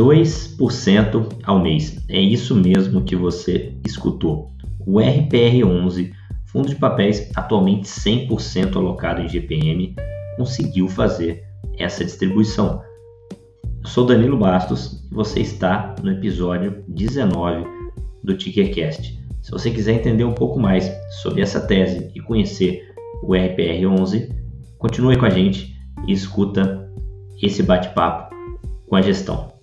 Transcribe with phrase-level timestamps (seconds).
[0.00, 2.02] 2% ao mês.
[2.08, 4.50] É isso mesmo que você escutou.
[4.86, 6.10] O RPR11,
[6.46, 9.94] fundo de papéis atualmente 100% alocado em GPM,
[10.38, 11.44] conseguiu fazer
[11.76, 12.82] essa distribuição.
[13.82, 17.66] Eu sou Danilo Bastos e você está no episódio 19
[18.24, 19.20] do Tickercast.
[19.42, 20.90] Se você quiser entender um pouco mais
[21.22, 22.90] sobre essa tese e conhecer
[23.22, 24.34] o RPR11,
[24.78, 26.90] continue com a gente e escuta
[27.42, 28.34] esse bate-papo
[28.88, 29.59] com a gestão.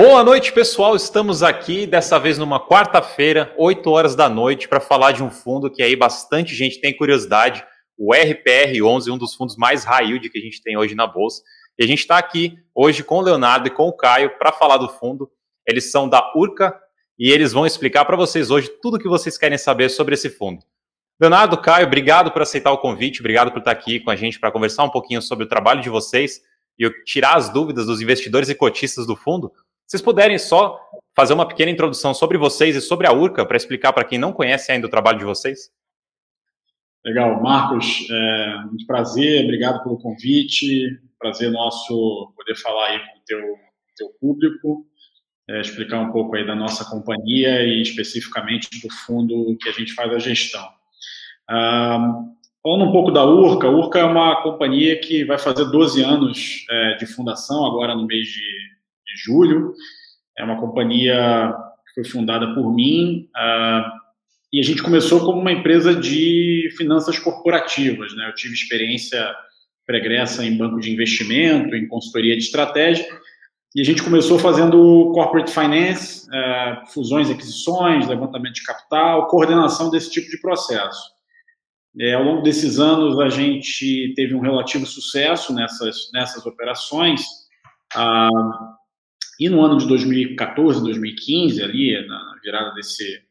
[0.00, 0.94] Boa noite, pessoal.
[0.94, 5.68] Estamos aqui dessa vez numa quarta-feira, 8 horas da noite, para falar de um fundo
[5.68, 7.66] que aí bastante gente tem curiosidade,
[7.98, 11.42] o RPR11, um dos fundos mais high yield que a gente tem hoje na bolsa.
[11.76, 14.76] E a gente está aqui hoje com o Leonardo e com o Caio para falar
[14.76, 15.28] do fundo.
[15.66, 16.78] Eles são da Urca
[17.18, 20.30] e eles vão explicar para vocês hoje tudo o que vocês querem saber sobre esse
[20.30, 20.62] fundo.
[21.20, 24.52] Leonardo, Caio, obrigado por aceitar o convite, obrigado por estar aqui com a gente para
[24.52, 26.40] conversar um pouquinho sobre o trabalho de vocês
[26.78, 29.50] e tirar as dúvidas dos investidores e cotistas do fundo.
[29.88, 30.78] Vocês puderem só
[31.16, 34.34] fazer uma pequena introdução sobre vocês e sobre a Urca, para explicar para quem não
[34.34, 35.70] conhece ainda o trabalho de vocês?
[37.02, 43.22] Legal, Marcos, é, muito prazer, obrigado pelo convite, prazer nosso poder falar aí com o
[43.24, 43.40] teu,
[43.96, 44.86] teu público,
[45.48, 49.94] é, explicar um pouco aí da nossa companhia e especificamente do fundo que a gente
[49.94, 50.68] faz a gestão.
[51.48, 52.24] Ah,
[52.62, 56.66] falando um pouco da Urca, a Urca é uma companhia que vai fazer 12 anos
[56.68, 58.77] é, de fundação agora no mês de
[59.08, 59.74] de julho.
[60.36, 61.52] É uma companhia
[61.86, 63.98] que foi fundada por mim uh,
[64.52, 68.14] e a gente começou como uma empresa de finanças corporativas.
[68.14, 68.28] Né?
[68.28, 69.34] Eu tive experiência
[69.86, 73.06] pregressa em banco de investimento, em consultoria de estratégia,
[73.74, 80.10] e a gente começou fazendo corporate finance, uh, fusões, aquisições, levantamento de capital, coordenação desse
[80.10, 81.00] tipo de processo.
[82.00, 87.22] É, ao longo desses anos, a gente teve um relativo sucesso nessas, nessas operações.
[87.96, 88.77] Uh,
[89.38, 93.22] e no ano de 2014, 2015, ali, na virada desse,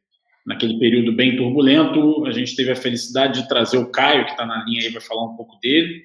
[0.45, 4.45] naquele período bem turbulento, a gente teve a felicidade de trazer o Caio, que está
[4.45, 6.03] na linha aí, vai falar um pouco dele,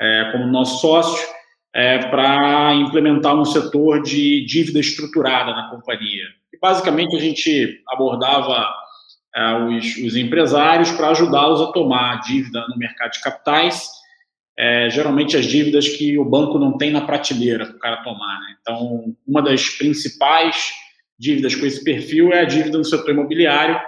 [0.00, 1.28] é, como nosso sócio,
[1.74, 6.24] é, para implementar um setor de dívida estruturada na companhia.
[6.52, 8.72] E basicamente a gente abordava
[9.34, 14.01] é, os, os empresários para ajudá-los a tomar dívida no mercado de capitais
[14.58, 18.40] é, geralmente as dívidas que o banco não tem na prateleira para o cara tomar.
[18.40, 18.56] Né?
[18.60, 20.72] Então, uma das principais
[21.18, 23.80] dívidas com esse perfil é a dívida no setor imobiliário,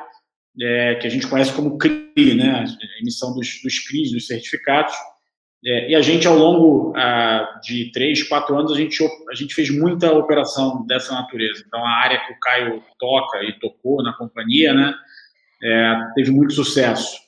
[0.60, 2.64] é, que a gente conhece como CRI, né?
[2.64, 4.94] a emissão dos, dos CRIs, dos certificados.
[5.66, 9.54] É, e a gente, ao longo ah, de três, quatro anos, a gente, a gente
[9.54, 11.64] fez muita operação dessa natureza.
[11.66, 14.94] Então, a área que o Caio toca e tocou na companhia né,
[15.62, 17.23] é, teve muito sucesso.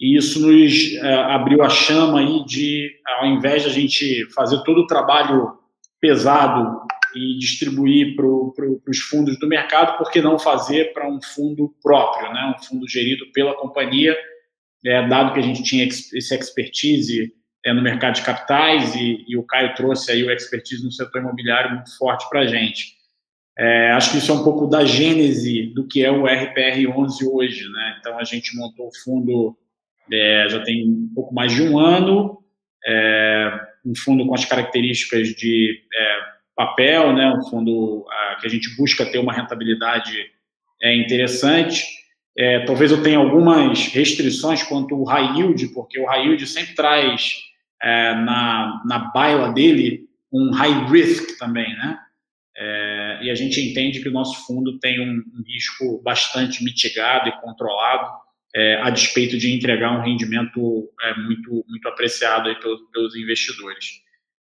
[0.00, 4.62] E isso nos é, abriu a chama aí de, ao invés de a gente fazer
[4.64, 5.52] todo o trabalho
[6.00, 6.82] pesado
[7.14, 11.72] e distribuir para pro, os fundos do mercado, por que não fazer para um fundo
[11.82, 12.54] próprio, né?
[12.58, 14.16] um fundo gerido pela companhia,
[14.84, 17.32] é, dado que a gente tinha esse expertise
[17.64, 21.22] é, no mercado de capitais e, e, o Caio trouxe aí o expertise no setor
[21.22, 22.94] imobiliário muito forte para a gente.
[23.56, 27.26] É, acho que isso é um pouco da gênese do que é o RPR 11
[27.26, 27.68] hoje.
[27.68, 27.96] Né?
[28.00, 29.56] Então, a gente montou o fundo
[30.12, 32.38] é, já tem um pouco mais de um ano,
[32.86, 36.18] é, um fundo com as características de é,
[36.56, 40.30] papel, né, um fundo a, que a gente busca ter uma rentabilidade
[40.82, 41.84] é, interessante.
[42.36, 46.74] É, talvez eu tenha algumas restrições quanto ao high yield, porque o high yield sempre
[46.74, 47.36] traz
[47.82, 51.98] é, na, na baila dele um high risk também, né?
[52.56, 57.28] É, e a gente entende que o nosso fundo tem um, um risco bastante mitigado
[57.28, 58.23] e controlado
[58.54, 64.02] é, a despeito de entregar um rendimento é, muito, muito apreciado aí pelos, pelos investidores.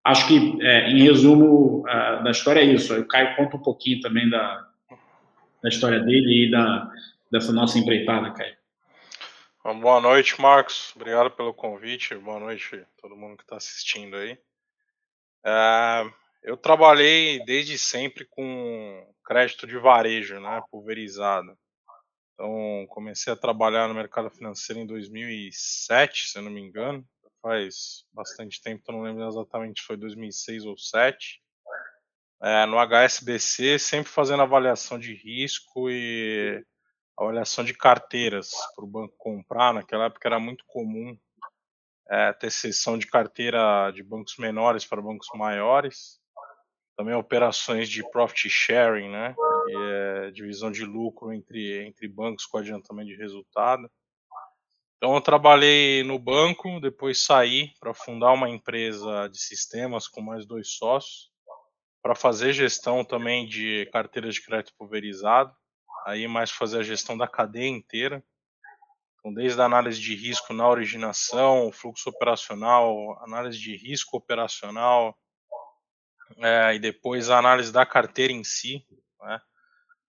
[0.04, 1.82] Acho que, é, em resumo
[2.22, 2.94] da história, é isso.
[2.94, 4.68] O Caio conta um pouquinho também da,
[5.62, 6.90] da história dele e da,
[7.32, 8.54] dessa nossa empreitada, Caio.
[9.80, 10.92] Boa noite, Marcos.
[10.94, 12.14] Obrigado pelo convite.
[12.16, 14.38] Boa noite a todo mundo que está assistindo aí.
[15.42, 16.04] É,
[16.42, 21.56] eu trabalhei desde sempre com crédito de varejo, né, pulverizado.
[22.34, 27.06] Então, comecei a trabalhar no mercado financeiro em 2007, se eu não me engano.
[27.40, 31.42] Faz bastante tempo, eu não lembro exatamente se foi 2006 ou 2007.
[32.42, 36.64] É, no HSBC, sempre fazendo avaliação de risco e
[37.16, 39.72] avaliação de carteiras para o banco comprar.
[39.72, 41.16] Naquela época era muito comum
[42.10, 46.20] é, ter sessão de carteira de bancos menores para bancos maiores.
[46.96, 49.34] Também operações de profit sharing, né,
[49.66, 53.90] que é divisão de lucro entre, entre bancos com adiantamento de resultado.
[54.96, 60.46] Então eu trabalhei no banco, depois saí para fundar uma empresa de sistemas com mais
[60.46, 61.30] dois sócios,
[62.02, 65.54] para fazer gestão também de carteiras de crédito pulverizado,
[66.06, 68.22] aí mais fazer a gestão da cadeia inteira.
[69.18, 75.18] Então, desde a análise de risco na originação, fluxo operacional, análise de risco operacional,
[76.38, 78.84] é, e depois a análise da carteira em si,
[79.20, 79.40] né?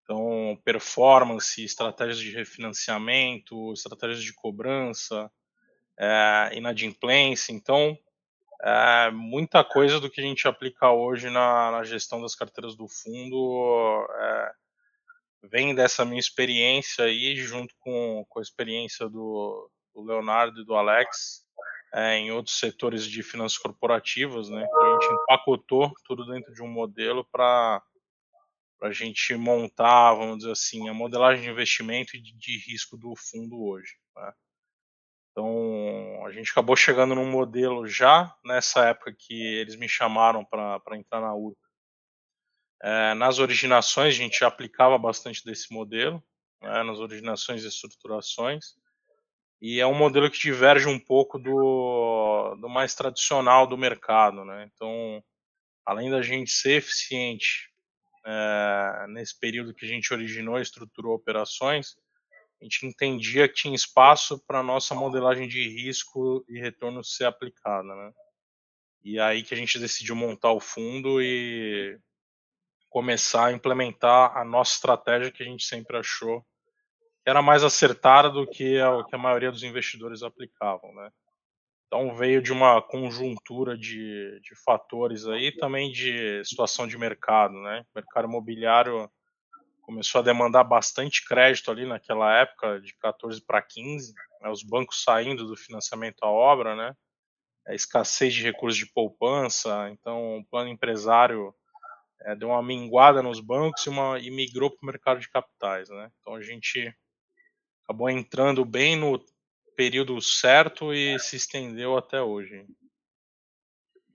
[0.04, 5.32] Então, performance, estratégias de refinanciamento, estratégias de cobrança,
[5.98, 7.52] é, inadimplência.
[7.52, 7.98] Então,
[8.62, 12.88] é, muita coisa do que a gente aplica hoje na, na gestão das carteiras do
[12.88, 14.52] fundo é,
[15.50, 20.76] vem dessa minha experiência aí, junto com, com a experiência do, do Leonardo e do
[20.76, 21.45] Alex,
[21.96, 24.66] é, em outros setores de finanças corporativas, né?
[24.66, 27.82] Então a gente empacotou tudo dentro de um modelo para
[28.82, 33.16] a gente montar, vamos dizer assim, a modelagem de investimento e de, de risco do
[33.16, 33.94] fundo hoje.
[34.14, 34.34] Né?
[35.32, 40.98] Então a gente acabou chegando num modelo já nessa época que eles me chamaram para
[40.98, 41.58] entrar na URCA.
[42.84, 46.22] É, nas originações a gente aplicava bastante desse modelo,
[46.62, 48.76] né, nas originações e estruturações.
[49.62, 54.70] E é um modelo que diverge um pouco do, do mais tradicional do mercado, né?
[54.74, 55.24] Então,
[55.86, 57.72] além da gente ser eficiente
[58.26, 61.96] é, nesse período que a gente originou e estruturou operações,
[62.62, 67.84] a gente entendia que tinha espaço para nossa modelagem de risco e retorno ser aplicada,
[67.96, 68.12] né?
[69.04, 72.00] E aí que a gente decidiu montar o fundo e
[72.90, 76.44] começar a implementar a nossa estratégia que a gente sempre achou
[77.26, 81.10] era mais acertada do que a, que a maioria dos investidores aplicavam, né?
[81.88, 87.86] Então veio de uma conjuntura de, de fatores aí, também de situação de mercado, né?
[87.94, 89.10] O mercado imobiliário
[89.82, 94.50] começou a demandar bastante crédito ali naquela época, de 14 para 15, né?
[94.50, 96.94] os bancos saindo do financiamento à obra, né?
[97.68, 101.54] A escassez de recursos de poupança, então o plano empresário
[102.22, 105.90] é, deu uma minguada nos bancos e, uma, e migrou para o mercado de capitais,
[105.90, 106.12] né?
[106.20, 106.94] Então a gente
[107.86, 109.22] acabou entrando bem no
[109.78, 112.66] período certo e se estendeu até hoje.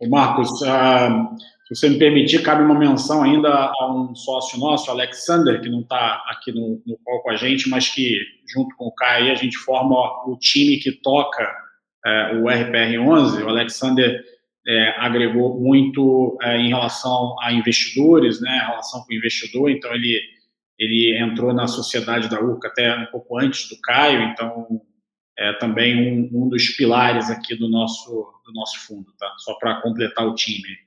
[0.08, 1.37] Marcos, uh,
[1.67, 5.81] se você me permitir, cabe uma menção ainda a um sócio nosso, Alexander, que não
[5.81, 8.19] está aqui no, no call com a gente, mas que,
[8.52, 9.94] junto com o Caio, a gente forma
[10.26, 13.44] o time que toca uh, o RPR11.
[13.44, 19.16] O Alexander uh, agregou muito é, em relação a investidores, né, a relação com o
[19.16, 20.19] investidor, então ele
[20.81, 24.81] ele entrou na sociedade da URCA até um pouco antes do Caio, então
[25.38, 28.11] é também um, um dos pilares aqui do nosso,
[28.44, 29.31] do nosso fundo, tá?
[29.38, 30.79] Só para completar o time.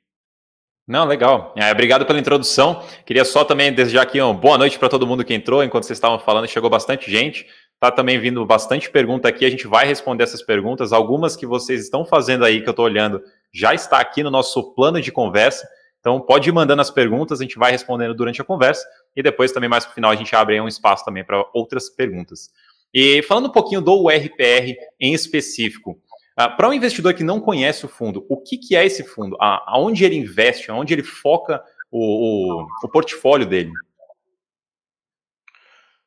[0.87, 1.53] Não, legal.
[1.55, 2.83] É, obrigado pela introdução.
[3.05, 5.63] Queria só também desejar aqui uma boa noite para todo mundo que entrou.
[5.63, 7.47] Enquanto vocês estavam falando, chegou bastante gente.
[7.79, 9.45] Tá também vindo bastante pergunta aqui.
[9.45, 10.91] A gente vai responder essas perguntas.
[10.91, 13.21] Algumas que vocês estão fazendo aí, que eu estou olhando,
[13.53, 15.65] já está aqui no nosso plano de conversa.
[15.99, 19.51] Então pode ir mandando as perguntas, a gente vai respondendo durante a conversa e depois
[19.51, 22.51] também mais para o final a gente abre um espaço também para outras perguntas.
[22.93, 25.99] E falando um pouquinho do URPR em específico,
[26.39, 29.35] uh, para um investidor que não conhece o fundo, o que, que é esse fundo?
[29.35, 30.69] Uh, aonde ele investe?
[30.69, 33.71] Aonde ele foca o, o, o portfólio dele?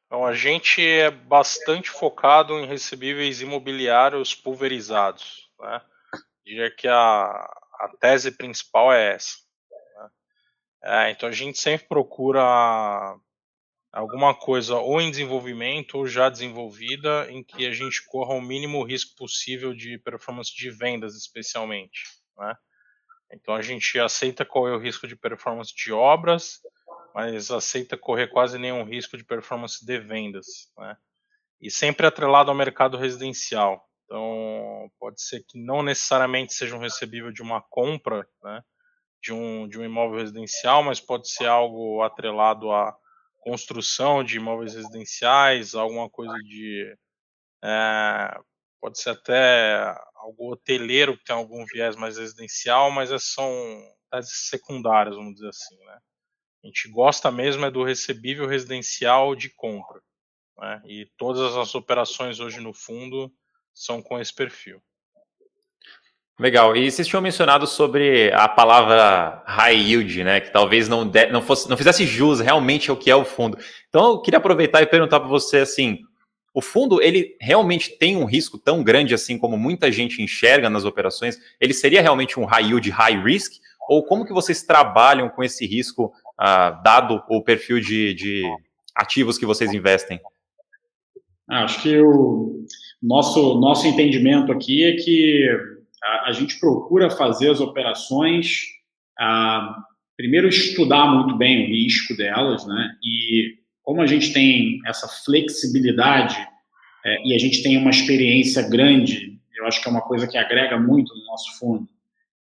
[0.07, 5.51] Então, a gente é bastante focado em recebíveis imobiliários pulverizados.
[5.59, 5.83] Né?
[6.45, 6.95] Diria que a,
[7.81, 9.46] a tese principal é essa.
[10.83, 13.17] É, então a gente sempre procura
[13.93, 18.83] alguma coisa ou em desenvolvimento ou já desenvolvida em que a gente corra o mínimo
[18.85, 22.03] risco possível de performance de vendas, especialmente.
[22.37, 22.55] Né?
[23.33, 26.61] Então a gente aceita correr o risco de performance de obras,
[27.15, 30.71] mas aceita correr quase nenhum risco de performance de vendas.
[30.77, 30.97] Né?
[31.61, 33.83] E sempre atrelado ao mercado residencial.
[34.05, 38.63] Então pode ser que não necessariamente seja um recebível de uma compra, né?
[39.27, 42.97] De um, de um imóvel residencial, mas pode ser algo atrelado à
[43.41, 46.97] construção de imóveis residenciais, alguma coisa de.
[47.65, 48.39] É,
[48.81, 53.51] pode ser até algo hoteleiro que tem algum viés mais residencial, mas são
[54.13, 55.77] teses secundárias, vamos dizer assim.
[55.77, 55.99] Né?
[56.63, 60.01] A gente gosta mesmo é do recebível residencial de compra.
[60.59, 60.83] Né?
[60.85, 63.33] E todas as operações hoje no fundo
[63.75, 64.81] são com esse perfil.
[66.39, 66.77] Legal.
[66.77, 70.39] E vocês tinham mencionado sobre a palavra high yield, né?
[70.39, 73.57] Que talvez não, de, não, fosse, não fizesse jus realmente ao que é o fundo.
[73.89, 76.01] Então, eu queria aproveitar e perguntar para você assim:
[76.53, 80.85] o fundo ele realmente tem um risco tão grande assim como muita gente enxerga nas
[80.85, 81.39] operações?
[81.59, 83.55] Ele seria realmente um high yield, high risk?
[83.89, 88.43] Ou como que vocês trabalham com esse risco, uh, dado o perfil de, de
[88.95, 90.21] ativos que vocês investem?
[91.49, 92.65] Acho que o
[93.03, 95.76] nosso, nosso entendimento aqui é que
[96.07, 98.61] a, a gente procura fazer as operações,
[99.19, 99.77] a,
[100.17, 102.93] primeiro estudar muito bem o risco delas, né?
[103.05, 106.37] E como a gente tem essa flexibilidade
[107.05, 110.39] é, e a gente tem uma experiência grande, eu acho que é uma coisa que
[110.39, 111.89] agrega muito no nosso fundo,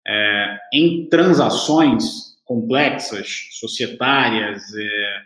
[0.07, 5.21] é, em transações complexas, societárias, é,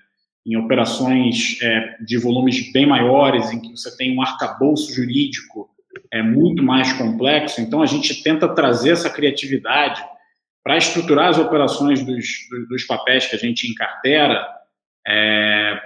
[0.45, 5.68] em operações é, de volumes bem maiores, em que você tem um arcabouço jurídico
[6.11, 7.61] é muito mais complexo.
[7.61, 10.03] Então, a gente tenta trazer essa criatividade
[10.63, 12.25] para estruturar as operações dos,
[12.69, 14.45] dos, papéis que a gente encartera,
[15.07, 15.79] é,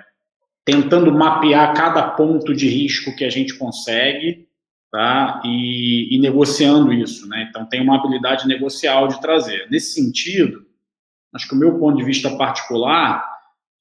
[0.65, 4.47] tentando mapear cada ponto de risco que a gente consegue
[4.91, 5.41] tá?
[5.45, 7.27] e, e negociando isso.
[7.27, 7.47] Né?
[7.49, 9.67] Então, tem uma habilidade negocial de trazer.
[9.69, 10.65] Nesse sentido,
[11.33, 13.32] acho que o meu ponto de vista particular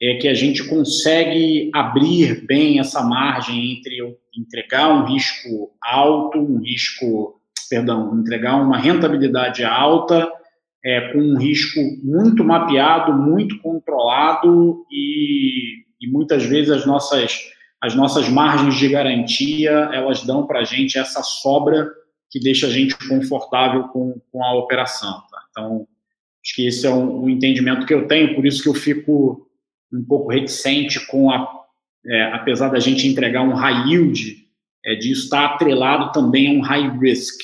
[0.02, 6.58] é que a gente consegue abrir bem essa margem entre entregar um risco alto, um
[6.58, 7.40] risco,
[7.70, 10.28] perdão, entregar uma rentabilidade alta,
[10.84, 17.38] é, com um risco muito mapeado, muito controlado e, e muitas vezes as nossas,
[17.80, 21.88] as nossas margens de garantia elas dão para a gente essa sobra
[22.28, 25.22] que deixa a gente confortável com, com a operação.
[25.30, 25.38] Tá?
[25.50, 25.86] Então,
[26.44, 29.46] acho que esse é um, um entendimento que eu tenho, por isso que eu fico
[29.92, 31.64] um pouco reticente com a,
[32.06, 34.48] é, apesar da gente entregar um high yield,
[34.84, 37.40] é, de estar atrelado também a um high risk.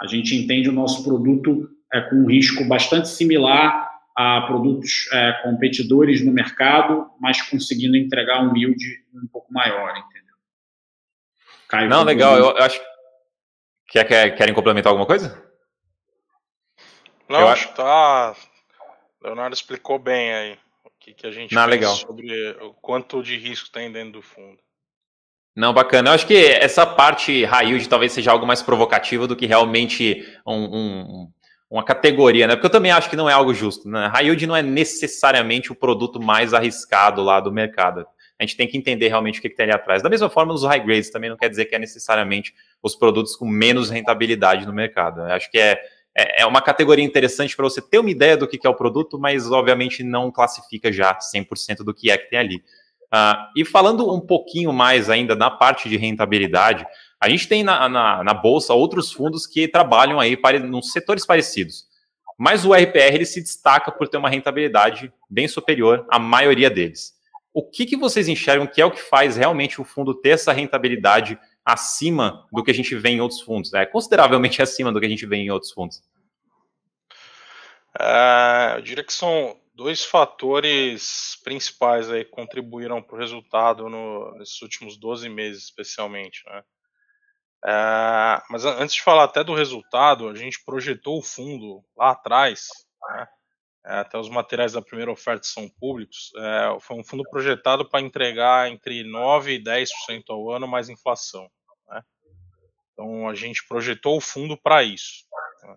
[0.00, 5.32] A gente entende o nosso produto é, com um risco bastante similar a produtos é,
[5.42, 8.82] competidores no mercado, mas conseguindo entregar um yield
[9.14, 10.34] um pouco maior, entendeu?
[11.68, 12.36] Caio, Não, legal.
[12.36, 12.80] Eu, eu acho
[13.88, 15.42] que quer, querem complementar alguma coisa?
[17.28, 18.34] Não, eu acho que tá.
[19.22, 20.58] Leonardo explicou bem aí
[21.14, 21.94] que, que a gente Não, legal.
[21.94, 24.58] sobre o quanto de risco tem dentro do fundo.
[25.54, 26.10] Não, bacana.
[26.10, 30.26] Eu acho que essa parte high yield talvez seja algo mais provocativo do que realmente
[30.46, 31.32] um, um,
[31.68, 32.54] uma categoria, né?
[32.54, 33.88] Porque eu também acho que não é algo justo.
[33.88, 34.06] Né?
[34.06, 38.06] High yield não é necessariamente o produto mais arriscado lá do mercado.
[38.38, 40.02] A gente tem que entender realmente o que, que tem ali atrás.
[40.02, 43.36] Da mesma forma, nos high grades também não quer dizer que é necessariamente os produtos
[43.36, 45.20] com menos rentabilidade no mercado.
[45.20, 45.78] Eu acho que é
[46.16, 49.18] é, é uma categoria interessante para você ter uma ideia do que é o produto,
[49.18, 52.56] mas obviamente não classifica já 100% do que é que tem ali.
[53.12, 56.86] Uh, e falando um pouquinho mais ainda na parte de rentabilidade,
[57.20, 61.26] a gente tem na, na, na bolsa outros fundos que trabalham aí para, nos setores
[61.26, 61.84] parecidos.
[62.38, 67.12] Mas o RPR ele se destaca por ter uma rentabilidade bem superior à maioria deles.
[67.52, 70.52] O que, que vocês enxergam que é o que faz realmente o fundo ter essa
[70.52, 75.06] rentabilidade acima do que a gente vê em outros fundos, é consideravelmente acima do que
[75.06, 76.02] a gente vê em outros fundos.
[77.98, 84.32] É, eu diria que são dois fatores principais aí que contribuíram para o resultado no,
[84.38, 86.42] nesses últimos 12 meses, especialmente.
[86.46, 86.62] Né?
[87.66, 92.68] É, mas antes de falar até do resultado, a gente projetou o fundo lá atrás,
[93.08, 93.26] né?
[93.84, 96.32] É, até os materiais da primeira oferta são públicos.
[96.36, 101.50] É, foi um fundo projetado para entregar entre 9% e 10% ao ano mais inflação.
[103.00, 105.24] Então a gente projetou o fundo para isso.
[105.62, 105.76] Né?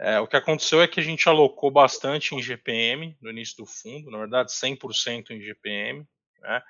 [0.00, 3.66] É, o que aconteceu é que a gente alocou bastante em GPM no início do
[3.66, 6.04] fundo, na verdade 100% em GPM,
[6.40, 6.62] né?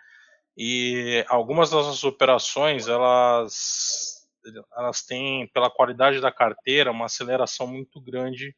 [0.54, 4.28] E algumas das operações elas
[4.76, 8.54] elas têm pela qualidade da carteira uma aceleração muito grande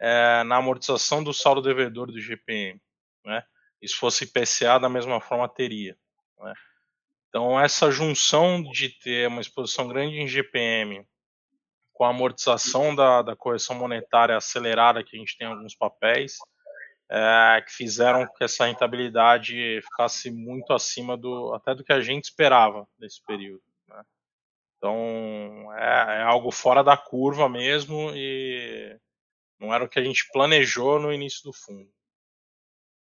[0.00, 2.80] é, na amortização do saldo devedor do GPM,
[3.24, 3.42] né?
[3.80, 5.96] E se fosse IPCA da mesma forma teria,
[6.40, 6.54] né?
[7.28, 11.06] Então, essa junção de ter uma exposição grande em GPM
[11.92, 16.38] com a amortização da, da correção monetária acelerada que a gente tem em alguns papéis,
[17.10, 22.24] é, que fizeram que essa rentabilidade ficasse muito acima do até do que a gente
[22.24, 23.62] esperava nesse período.
[23.88, 24.02] Né?
[24.76, 28.96] Então é, é, algo fora da curva mesmo e
[29.60, 31.88] não era o que a gente planejou no início do fundo.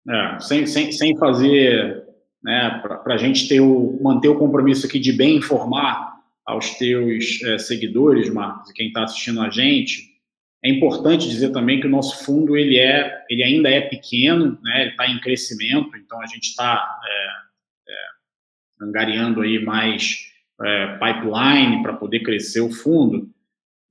[0.08, 2.06] É, sem, sem, sem fazer
[2.44, 7.42] né, para a gente ter o, manter o compromisso aqui de bem informar aos teus
[7.44, 10.16] é, seguidores, Marcos, e quem está assistindo a gente,
[10.64, 14.82] é importante dizer também que o nosso fundo ele é, ele ainda é pequeno, né,
[14.82, 20.18] ele está em crescimento, então a gente está é, é, angariando aí mais
[20.62, 23.30] é, pipeline para poder crescer o fundo.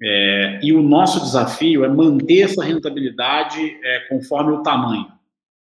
[0.03, 5.07] É, e o nosso desafio é manter essa rentabilidade é, conforme o tamanho.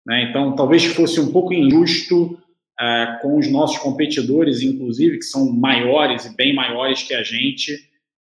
[0.06, 0.24] Né?
[0.30, 2.38] Então, talvez fosse um pouco injusto
[2.80, 7.78] uh, com os nossos competidores, inclusive, que são maiores e bem maiores que a gente,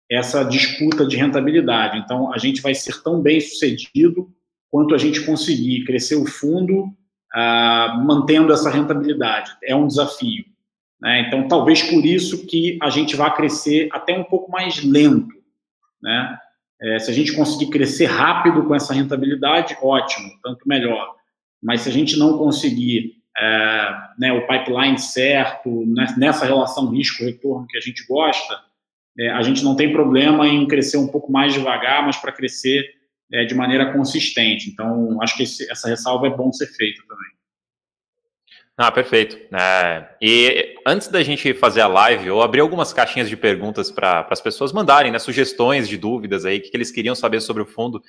[0.09, 1.99] essa disputa de rentabilidade.
[1.99, 4.29] Então, a gente vai ser tão bem sucedido
[4.71, 6.91] quanto a gente conseguir crescer o fundo
[7.33, 9.51] ah, mantendo essa rentabilidade.
[9.63, 10.45] É um desafio.
[10.99, 11.27] Né?
[11.27, 15.36] Então, talvez por isso que a gente vá crescer até um pouco mais lento.
[16.01, 16.37] Né?
[16.81, 21.15] É, se a gente conseguir crescer rápido com essa rentabilidade, ótimo, tanto melhor.
[21.61, 27.67] Mas se a gente não conseguir é, né, o pipeline certo, né, nessa relação risco-retorno
[27.67, 28.59] que a gente gosta,
[29.19, 32.85] é, a gente não tem problema em crescer um pouco mais devagar, mas para crescer
[33.31, 34.69] é, de maneira consistente.
[34.69, 37.31] Então, acho que esse, essa ressalva é bom ser feita também.
[38.79, 39.35] Ah, perfeito.
[39.55, 44.27] É, e antes da gente fazer a live, eu abri algumas caixinhas de perguntas para
[44.29, 47.65] as pessoas mandarem né, sugestões de dúvidas aí, que, que eles queriam saber sobre o
[47.65, 48.03] fundo.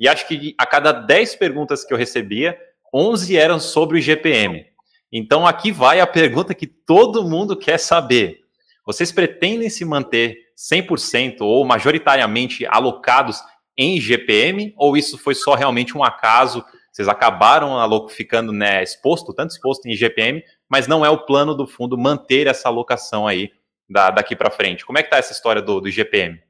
[0.00, 2.58] E acho que a cada 10 perguntas que eu recebia,
[2.92, 4.64] 11 eram sobre o IGPM.
[5.12, 8.40] Então aqui vai a pergunta que todo mundo quer saber.
[8.86, 13.42] Vocês pretendem se manter 100% ou majoritariamente alocados
[13.76, 16.64] em GPM ou isso foi só realmente um acaso?
[16.94, 21.66] Vocês acabaram ficando né, exposto, tanto exposto em GPM, mas não é o plano do
[21.66, 23.52] fundo manter essa alocação aí
[23.90, 24.86] da, daqui para frente.
[24.86, 26.40] Como é que está essa história do, do GPM?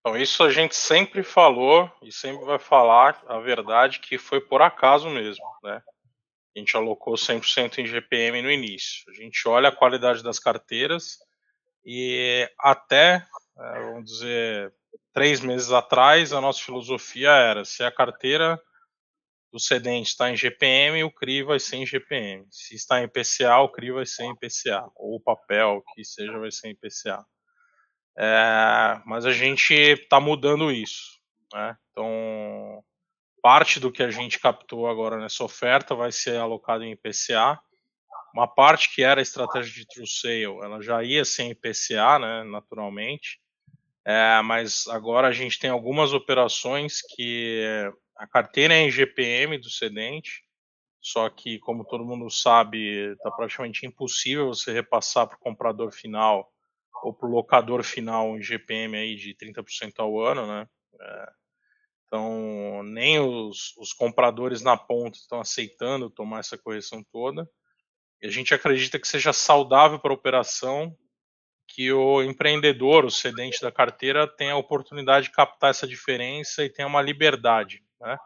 [0.00, 4.62] Então, isso a gente sempre falou e sempre vai falar a verdade que foi por
[4.62, 5.82] acaso mesmo, né?
[6.56, 9.04] A gente alocou 100% em GPM no início.
[9.10, 11.18] A gente olha a qualidade das carteiras
[11.84, 13.22] e até,
[13.58, 14.72] é, vamos dizer,
[15.12, 18.58] três meses atrás, a nossa filosofia era: se a carteira
[19.54, 22.44] do cedente está em GPM, o CRI vai ser em GPM.
[22.50, 24.84] Se está em PCA, o CRI vai ser em PCA.
[24.96, 27.24] Ou o papel, que seja, vai ser em PCA.
[28.18, 31.20] É, mas a gente está mudando isso.
[31.52, 31.76] Né?
[31.92, 32.82] Então,
[33.40, 37.56] parte do que a gente captou agora nessa oferta vai ser alocado em IPCA.
[38.34, 42.18] Uma parte que era a estratégia de true sale, ela já ia ser em IPCA,
[42.18, 43.38] né, naturalmente.
[44.04, 49.68] É, mas agora a gente tem algumas operações que a carteira é em GPM do
[49.68, 50.44] cedente,
[51.00, 56.50] só que, como todo mundo sabe, está praticamente impossível você repassar para o comprador final
[57.02, 60.66] ou para o locador final um GPM aí de 30% ao ano, né?
[60.98, 61.32] É,
[62.06, 67.46] então, nem os, os compradores na ponta estão aceitando tomar essa correção toda.
[68.22, 70.96] E a gente acredita que seja saudável para a operação
[71.68, 76.70] que o empreendedor, o cedente da carteira, tenha a oportunidade de captar essa diferença e
[76.70, 78.16] tenha uma liberdade né,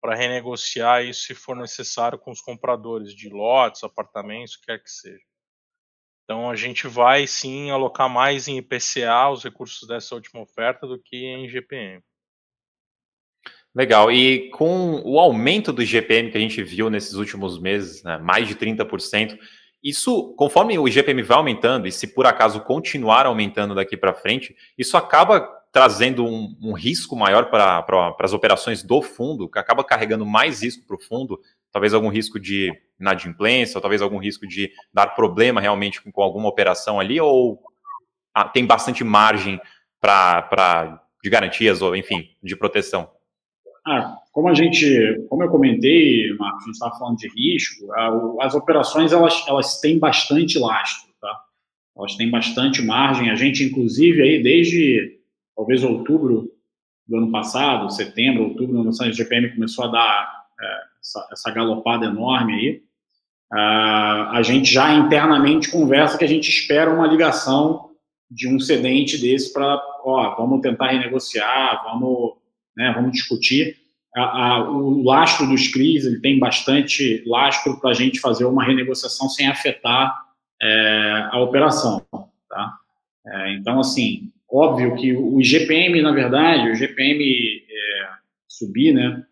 [0.00, 5.22] para renegociar isso se for necessário com os compradores de lotes, apartamentos, quer que seja.
[6.24, 10.98] Então a gente vai sim alocar mais em IPCA os recursos dessa última oferta do
[10.98, 12.02] que em GPM.
[13.74, 14.12] Legal.
[14.12, 18.46] E com o aumento do GPM que a gente viu nesses últimos meses, né, mais
[18.46, 19.38] de 30%,
[19.82, 24.54] isso, conforme o IGPM vai aumentando, e se por acaso continuar aumentando daqui para frente,
[24.78, 25.40] isso acaba
[25.72, 30.62] trazendo um, um risco maior para pra, as operações do fundo, que acaba carregando mais
[30.62, 31.40] risco para o fundo,
[31.72, 36.22] talvez algum risco de inadimplência, ou talvez algum risco de dar problema realmente com, com
[36.22, 37.58] alguma operação ali, ou
[38.34, 39.58] ah, tem bastante margem
[39.98, 43.08] para de garantias, ou enfim, de proteção?
[43.86, 47.86] Ah, como a gente, como eu comentei, Marcos, a gente estava falando de risco,
[48.40, 51.40] as operações elas, elas têm bastante lastro, tá?
[51.96, 53.30] Elas têm bastante margem.
[53.30, 55.21] A gente, inclusive, aí desde
[55.56, 56.50] talvez outubro
[57.06, 61.50] do ano passado, setembro, outubro, no passado, o GPM começou a dar é, essa, essa,
[61.50, 62.82] galopada enorme aí.
[63.52, 67.90] Ah, a gente já internamente conversa que a gente espera uma ligação
[68.30, 72.36] de um cedente desse para, ó, vamos tentar renegociar, vamos
[72.76, 73.76] né, vamos discutir.
[74.14, 78.64] A, a, o lastro dos CRIs ele tem bastante lastro para a gente fazer uma
[78.64, 80.14] renegociação sem afetar
[80.60, 82.04] é, a operação.
[82.48, 82.74] Tá?
[83.26, 88.08] É, então, assim, óbvio que o IGPM, na verdade, o IGPM é,
[88.46, 89.24] subir, né,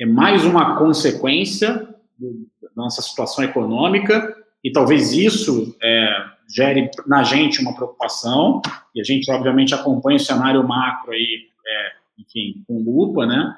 [0.00, 7.60] é mais uma consequência da nossa situação econômica e talvez isso é, gere na gente
[7.60, 8.62] uma preocupação
[8.94, 13.54] e a gente, obviamente, acompanha o cenário macro aí é, enfim, com lupa, né?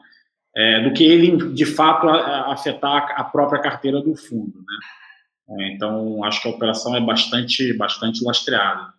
[0.56, 5.56] É, do que ele, de fato, afetar a própria carteira do fundo, né?
[5.58, 8.94] É, então, acho que a operação é bastante, bastante lastreada.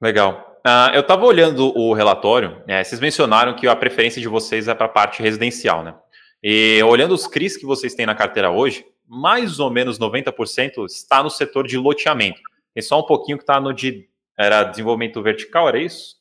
[0.00, 0.58] Legal.
[0.66, 4.74] Uh, eu estava olhando o relatório, é, vocês mencionaram que a preferência de vocês é
[4.74, 5.94] para a parte residencial, né?
[6.42, 11.22] E olhando os CRIs que vocês têm na carteira hoje, mais ou menos 90% está
[11.22, 12.40] no setor de loteamento.
[12.74, 14.08] Tem só um pouquinho que está no de
[14.38, 16.20] era desenvolvimento vertical, era isso?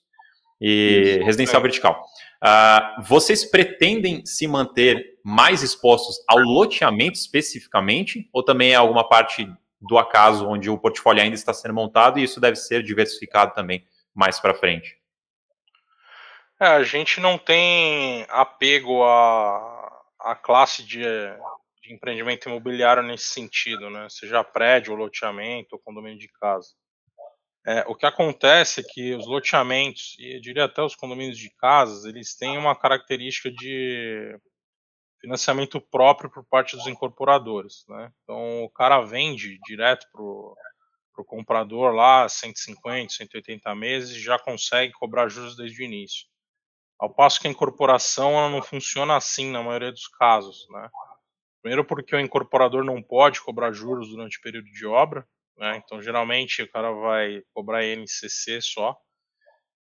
[0.61, 1.63] e Isso, residencial é.
[1.63, 2.05] vertical.
[2.43, 9.49] Uh, vocês pretendem se manter mais expostos ao loteamento especificamente, ou também é alguma parte
[9.81, 13.85] do acaso onde o portfólio ainda está sendo montado e isso deve ser diversificado também
[14.13, 14.97] mais para frente?
[16.59, 23.89] É, a gente não tem apego à, à classe de, de empreendimento imobiliário nesse sentido,
[23.89, 24.07] né?
[24.09, 26.67] Seja prédio, loteamento, ou condomínio de casa.
[27.65, 31.49] É, o que acontece é que os loteamentos, e eu diria até os condomínios de
[31.51, 34.37] casas, eles têm uma característica de
[35.19, 37.85] financiamento próprio por parte dos incorporadores.
[37.87, 38.11] Né?
[38.23, 44.93] Então o cara vende direto para o comprador lá 150, 180 meses e já consegue
[44.93, 46.27] cobrar juros desde o início.
[46.97, 50.67] Ao passo que a incorporação não funciona assim na maioria dos casos.
[50.69, 50.89] Né?
[51.61, 55.27] Primeiro porque o incorporador não pode cobrar juros durante o período de obra,
[55.57, 55.81] né?
[55.83, 58.97] então geralmente o cara vai cobrar NCC só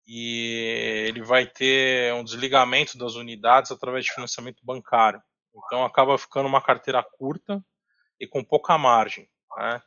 [0.06, 5.22] e ele vai ter um desligamento das unidades através de financiamento bancário.
[5.54, 7.64] Então acaba ficando uma carteira curta
[8.18, 9.28] e com pouca margem.
[9.56, 9.82] Né?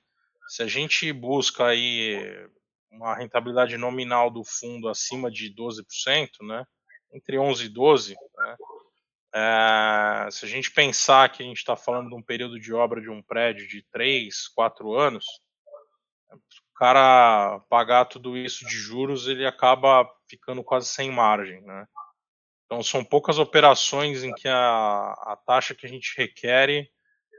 [0.48, 2.48] Se a gente busca aí
[2.92, 6.66] uma rentabilidade nominal do fundo acima de 12%, né?
[7.14, 8.56] entre 11 e 12, né?
[9.36, 13.02] É, se a gente pensar que a gente está falando de um período de obra
[13.02, 15.26] de um prédio de 3, 4 anos,
[16.76, 21.88] cara pagar tudo isso de juros, ele acaba ficando quase sem margem, né?
[22.66, 26.90] Então são poucas operações em que a, a taxa que a gente requer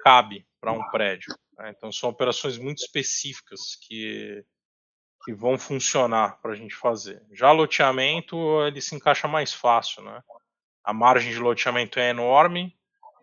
[0.02, 1.34] cabe para um prédio.
[1.58, 1.72] Né?
[1.76, 4.44] Então são operações muito específicas que,
[5.24, 7.22] que vão funcionar para a gente fazer.
[7.32, 10.22] Já loteamento ele se encaixa mais fácil, né?
[10.84, 12.76] A margem de loteamento é enorme.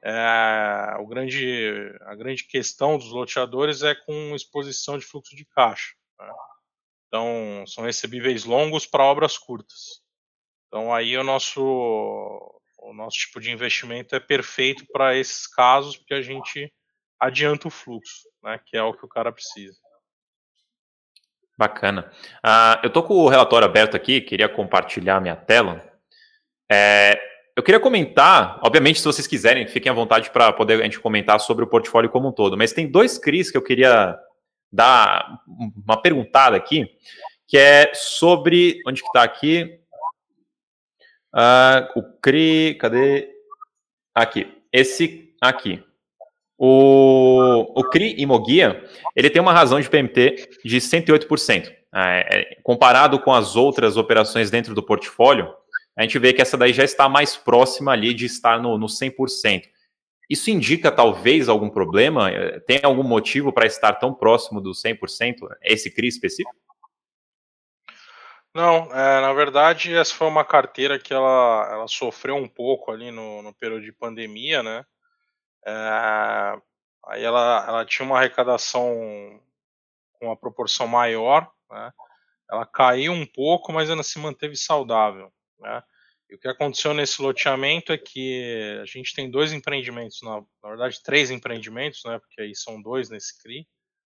[0.04, 5.94] É, o grande, a grande questão dos loteadores é com exposição de fluxo de caixa.
[6.26, 6.34] Né?
[7.08, 10.02] Então, são recebíveis longos para obras curtas.
[10.68, 11.62] Então, aí o nosso,
[12.80, 16.72] o nosso tipo de investimento é perfeito para esses casos, porque a gente
[17.20, 19.78] adianta o fluxo, né, que é o que o cara precisa.
[21.58, 22.12] Bacana.
[22.38, 25.86] Uh, eu estou com o relatório aberto aqui, queria compartilhar minha tela.
[26.72, 27.22] É,
[27.56, 31.40] eu queria comentar, obviamente, se vocês quiserem, fiquem à vontade para poder a gente comentar
[31.40, 34.18] sobre o portfólio como um todo, mas tem dois CRIs que eu queria
[34.72, 35.42] dar
[35.86, 36.90] uma perguntada aqui,
[37.48, 38.82] que é sobre.
[38.88, 39.80] Onde que está aqui?
[41.34, 42.76] Uh, o CRI.
[42.76, 43.30] Cadê?
[44.16, 44.48] Aqui.
[44.72, 45.84] Esse aqui.
[46.58, 51.72] O, o CRI Imoguia, ele tem uma razão de PMT de 108%.
[51.94, 55.52] É, é, comparado com as outras operações dentro do portfólio,
[55.98, 58.86] a gente vê que essa daí já está mais próxima ali de estar no, no
[58.86, 59.64] 100%.
[60.32, 62.32] Isso indica talvez algum problema?
[62.32, 65.46] É, tem algum motivo para estar tão próximo do 100%?
[65.62, 66.56] Esse CRI específico?
[68.56, 73.12] Não, é, na verdade, essa foi uma carteira que ela, ela sofreu um pouco ali
[73.12, 74.86] no, no período de pandemia, né?
[75.66, 76.62] É,
[77.08, 78.88] aí ela, ela tinha uma arrecadação
[80.14, 81.92] com uma proporção maior, né?
[82.50, 85.84] Ela caiu um pouco, mas ainda se manteve saudável, né?
[86.32, 90.70] E o que aconteceu nesse loteamento é que a gente tem dois empreendimentos, na, na
[90.70, 92.18] verdade três empreendimentos, né?
[92.20, 93.68] Porque aí são dois nesse CRI.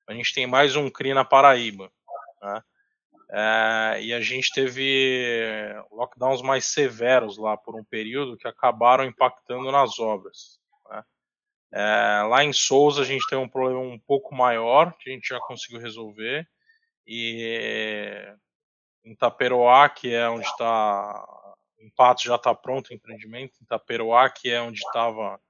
[0.09, 1.93] A gente tem mais um CRI na Paraíba,
[2.43, 2.63] né?
[3.31, 9.71] É, e a gente teve lockdowns mais severos lá por um período que acabaram impactando
[9.71, 10.59] nas obras.
[10.91, 11.05] Né?
[11.75, 15.29] É, lá em Souza a gente tem um problema um pouco maior que a gente
[15.29, 16.49] já conseguiu resolver
[17.07, 18.35] e
[19.05, 21.25] em Taperoá, que é onde está
[21.79, 25.41] em Patos já está pronto o empreendimento, em Taperoá, que é onde estava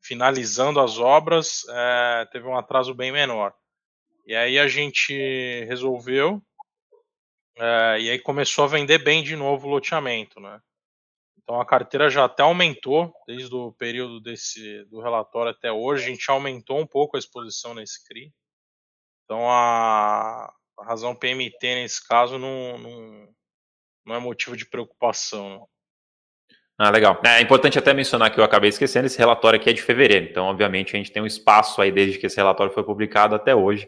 [0.00, 3.54] finalizando as obras, é, teve um atraso bem menor.
[4.26, 6.42] E aí a gente resolveu
[7.58, 10.60] é, e aí começou a vender bem de novo o loteamento, né?
[11.42, 16.08] Então a carteira já até aumentou desde o período desse do relatório até hoje, a
[16.08, 18.32] gente aumentou um pouco a exposição nesse CRI.
[19.24, 23.28] Então a, a razão PMT nesse caso não, não,
[24.04, 25.66] não é motivo de preocupação.
[26.78, 27.20] Ah, legal.
[27.24, 30.46] É importante até mencionar que eu acabei esquecendo, esse relatório aqui é de fevereiro, então
[30.46, 33.86] obviamente a gente tem um espaço aí desde que esse relatório foi publicado até hoje,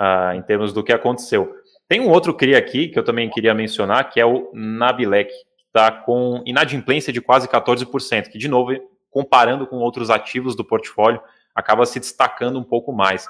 [0.00, 1.54] uh, em termos do que aconteceu.
[1.86, 5.66] Tem um outro CRI aqui que eu também queria mencionar, que é o Nabilec, que
[5.66, 8.72] está com inadimplência de quase 14%, que, de novo,
[9.10, 11.20] comparando com outros ativos do portfólio,
[11.54, 13.28] acaba se destacando um pouco mais.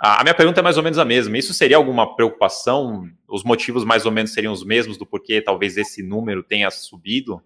[0.00, 1.36] A minha pergunta é mais ou menos a mesma.
[1.36, 3.10] Isso seria alguma preocupação?
[3.26, 7.42] Os motivos mais ou menos seriam os mesmos do porquê talvez esse número tenha subido?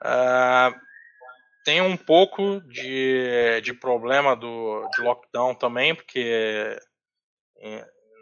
[0.00, 0.72] Uh,
[1.64, 6.78] tem um pouco de, de problema do, de lockdown também, porque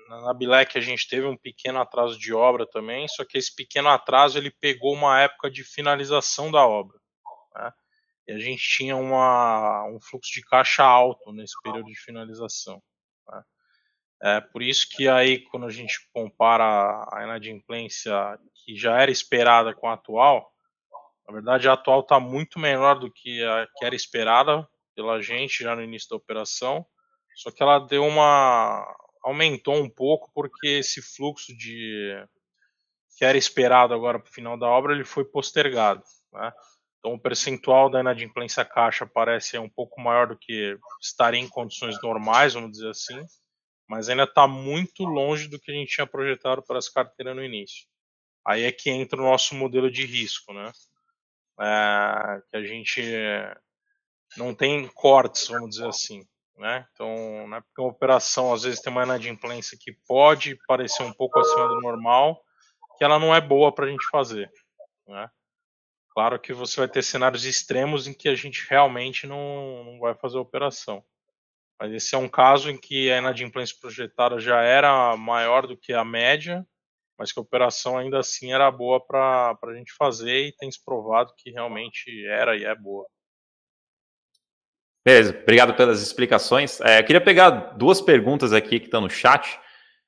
[0.09, 3.89] na Bilec a gente teve um pequeno atraso de obra também, só que esse pequeno
[3.89, 6.99] atraso ele pegou uma época de finalização da obra.
[7.55, 7.73] Né?
[8.27, 12.83] E a gente tinha uma, um fluxo de caixa alto nesse período de finalização.
[13.29, 13.43] Né?
[14.23, 18.13] É por isso que aí, quando a gente compara a inadimplência
[18.55, 20.53] que já era esperada com a atual,
[21.29, 25.63] na verdade a atual está muito menor do que a que era esperada pela gente
[25.63, 26.85] já no início da operação,
[27.37, 28.85] só que ela deu uma
[29.23, 32.17] aumentou um pouco porque esse fluxo de
[33.17, 36.53] que era esperado agora para o final da obra ele foi postergado, né?
[37.07, 41.97] Então o percentual da inadimplência caixa parece um pouco maior do que estaria em condições
[42.03, 43.25] normais, vamos dizer assim,
[43.89, 47.45] mas ainda está muito longe do que a gente tinha projetado para essa carteira no
[47.45, 47.87] início.
[48.45, 50.73] Aí é que entra o nosso modelo de risco, né?
[51.61, 53.01] É, que a gente
[54.37, 56.27] não tem cortes, vamos dizer assim.
[56.57, 56.85] Né?
[56.93, 61.39] Então, né, porque uma operação às vezes tem uma inadimplência que pode parecer um pouco
[61.39, 62.43] acima do normal,
[62.99, 64.51] que ela não é boa para a gente fazer.
[65.07, 65.31] Né?
[66.17, 70.15] Claro que você vai ter cenários extremos em que a gente realmente não, não vai
[70.15, 71.05] fazer a operação.
[71.79, 75.93] Mas esse é um caso em que a inadimplência projetada já era maior do que
[75.93, 76.67] a média,
[77.19, 80.83] mas que a operação ainda assim era boa para a gente fazer e tem se
[80.83, 83.05] provado que realmente era e é boa.
[85.05, 86.81] Beleza, obrigado pelas explicações.
[86.81, 89.61] É, eu queria pegar duas perguntas aqui que estão no chat.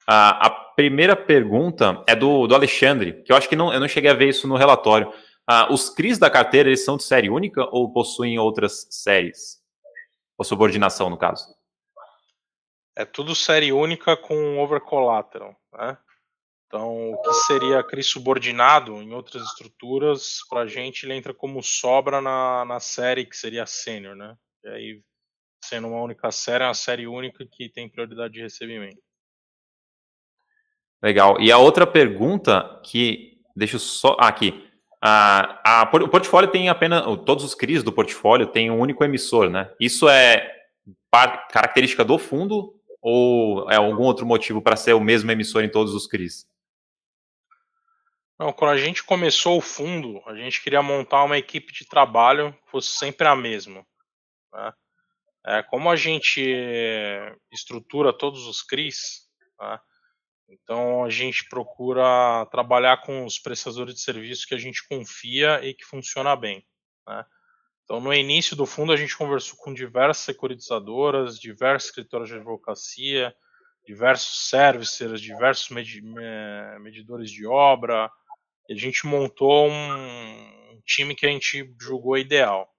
[0.06, 4.10] A primeira pergunta é do, do Alexandre, que eu acho que não, eu não cheguei
[4.10, 5.12] a ver isso no relatório.
[5.50, 9.58] Ah, os CRIs da carteira, eles são de série única ou possuem outras séries?
[10.36, 11.56] Ou subordinação, no caso?
[12.94, 15.96] É tudo série única com over collateral, né?
[16.66, 21.62] Então, o que seria CRI subordinado em outras estruturas, para a gente ele entra como
[21.62, 24.36] sobra na, na série que seria sênior, né?
[24.64, 25.02] E aí,
[25.64, 29.00] sendo uma única série, é uma série única que tem prioridade de recebimento.
[31.02, 31.40] Legal.
[31.40, 33.40] E a outra pergunta que.
[33.56, 34.14] Deixa eu só.
[34.20, 34.67] Ah, aqui.
[35.00, 37.02] A, a, o portfólio tem apenas.
[37.24, 39.72] Todos os CRIs do portfólio têm um único emissor, né?
[39.78, 40.54] Isso é
[41.50, 45.94] característica do fundo ou é algum outro motivo para ser o mesmo emissor em todos
[45.94, 46.46] os CRIs?
[48.38, 52.52] Não, quando a gente começou o fundo, a gente queria montar uma equipe de trabalho
[52.52, 53.84] que fosse sempre a mesma.
[54.52, 54.72] Né?
[55.46, 56.40] É, como a gente
[57.50, 59.28] estrutura todos os CRIs,
[59.60, 59.78] né?
[60.48, 65.74] Então a gente procura trabalhar com os prestadores de serviço que a gente confia e
[65.74, 66.64] que funciona bem.
[67.06, 67.24] Né?
[67.84, 73.34] Então no início do fundo a gente conversou com diversas securitizadoras, diversos escritórios de advocacia,
[73.86, 76.00] diversos servicers, diversos medi
[76.80, 78.10] medidores de obra.
[78.68, 82.70] E a gente montou um time que a gente julgou ideal.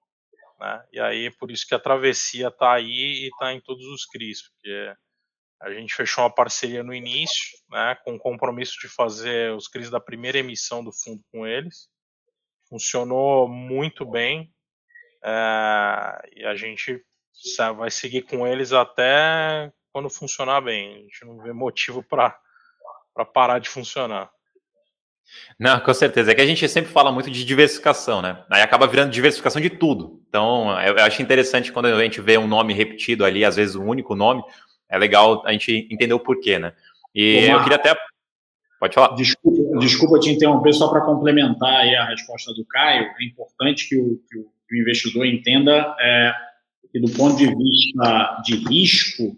[0.58, 0.84] Né?
[0.92, 4.42] E aí por isso que a travessia está aí e está em todos os CRIs,
[4.42, 4.94] porque
[5.60, 9.90] a gente fechou uma parceria no início, né, com o compromisso de fazer os CRIs
[9.90, 11.88] da primeira emissão do fundo com eles.
[12.68, 14.52] Funcionou muito bem
[15.22, 17.04] é, e a gente
[17.76, 20.94] vai seguir com eles até quando funcionar bem.
[20.94, 22.38] A gente não vê motivo para
[23.34, 24.30] parar de funcionar.
[25.58, 26.32] Não, com certeza.
[26.32, 28.44] É que a gente sempre fala muito de diversificação, né?
[28.50, 30.22] Aí acaba virando diversificação de tudo.
[30.28, 33.86] Então, eu, acho interessante quando a gente vê um nome repetido ali, às vezes um
[33.86, 34.42] único nome,
[34.90, 36.72] é legal a gente entender o porquê, né?
[37.14, 37.96] E Omar, eu queria até.
[38.78, 39.14] Pode falar.
[39.14, 43.10] Desculpa, desculpa te interromper, só para complementar aí a resposta do Caio.
[43.20, 46.32] É importante que o, que o, que o investidor entenda é,
[46.90, 49.36] que, do ponto de vista de risco,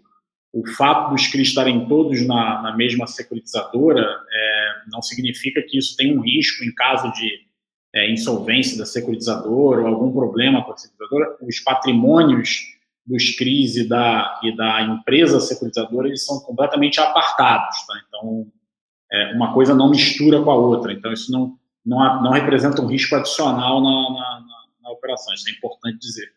[0.53, 5.95] o fato dos CRIs estarem todos na, na mesma securitizadora é, não significa que isso
[5.97, 7.41] tem um risco em caso de
[7.95, 11.37] é, insolvência da securitizadora ou algum problema com a securitizadora.
[11.41, 12.72] Os patrimônios
[13.05, 17.85] dos CRIs e da, e da empresa securitizadora, eles são completamente apartados.
[17.85, 17.93] Tá?
[18.07, 18.47] Então,
[19.11, 20.93] é, uma coisa não mistura com a outra.
[20.93, 25.33] Então, isso não, não, não representa um risco adicional na, na, na, na operação.
[25.33, 26.31] Isso é importante dizer.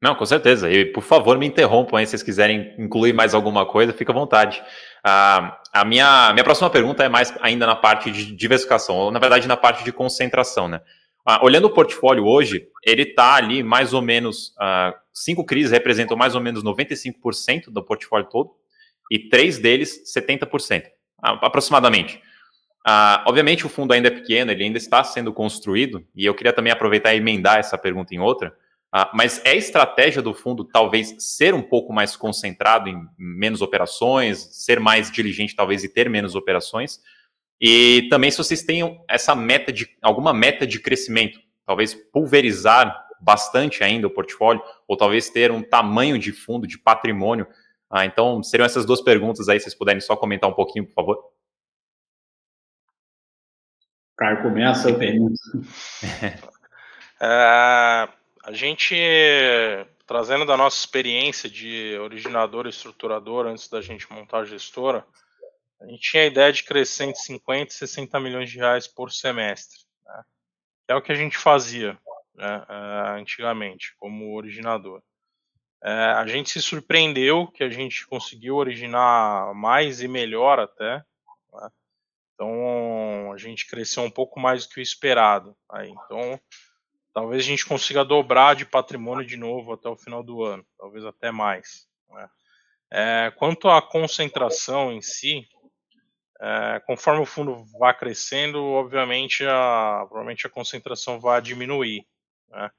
[0.00, 0.70] Não, com certeza.
[0.70, 4.14] E, por favor, me interrompam aí se vocês quiserem incluir mais alguma coisa, fica à
[4.14, 4.62] vontade.
[5.02, 9.18] Ah, a minha, minha próxima pergunta é mais ainda na parte de diversificação, ou na
[9.18, 10.80] verdade na parte de concentração, né?
[11.30, 16.16] Ah, olhando o portfólio hoje, ele está ali mais ou menos, uh, cinco CRIs representam
[16.16, 18.52] mais ou menos 95% do portfólio todo,
[19.12, 20.90] e três deles 70%, uh,
[21.42, 22.16] aproximadamente.
[22.78, 26.54] Uh, obviamente o fundo ainda é pequeno, ele ainda está sendo construído, e eu queria
[26.54, 28.56] também aproveitar e emendar essa pergunta em outra,
[29.12, 34.80] mas é estratégia do fundo talvez ser um pouco mais concentrado em menos operações, ser
[34.80, 37.02] mais diligente talvez e ter menos operações,
[37.60, 43.82] e também se vocês têm essa meta de alguma meta de crescimento, talvez pulverizar bastante
[43.82, 47.46] ainda o portfólio, ou talvez ter um tamanho de fundo, de patrimônio.
[47.90, 50.94] Ah, então, seriam essas duas perguntas aí, se vocês puderem só comentar um pouquinho, por
[50.94, 51.24] favor.
[54.16, 55.40] Caio, começa a pergunta.
[57.20, 58.08] é,
[58.44, 58.94] a gente
[60.06, 65.04] trazendo da nossa experiência de originador e estruturador antes da gente montar a gestora,
[65.80, 69.12] a gente tinha a ideia de crescer entre 50 e 60 milhões de reais por
[69.12, 69.78] semestre.
[70.04, 70.24] Né?
[70.88, 71.98] É o que a gente fazia
[72.34, 75.02] né, uh, antigamente, como originador.
[75.82, 81.04] Uh, a gente se surpreendeu que a gente conseguiu originar mais e melhor até.
[81.52, 81.70] Né?
[82.34, 85.56] Então a gente cresceu um pouco mais do que o esperado.
[85.68, 86.40] Aí, então
[87.14, 91.04] talvez a gente consiga dobrar de patrimônio de novo até o final do ano, talvez
[91.04, 91.88] até mais.
[92.10, 92.30] Né?
[92.90, 95.46] É, quanto à concentração em si,
[96.40, 102.06] é, conforme o fundo vai crescendo, obviamente a, provavelmente a concentração vai diminuir.
[102.48, 102.70] Né?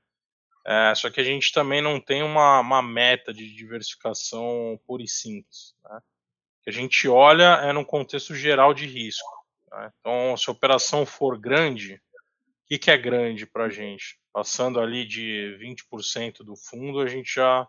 [0.66, 5.08] É, só que a gente também não tem uma, uma meta de diversificação pura e
[5.08, 5.76] simples.
[5.84, 5.98] Né?
[5.98, 9.46] O que a gente olha é no contexto geral de risco.
[9.72, 9.92] Né?
[10.00, 14.20] Então, se a operação for grande, o que, que é grande para a gente?
[14.32, 17.68] Passando ali de 20% do fundo, a gente já,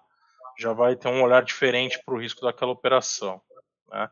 [0.56, 3.42] já vai ter um olhar diferente para o risco daquela operação.
[3.88, 4.08] Né?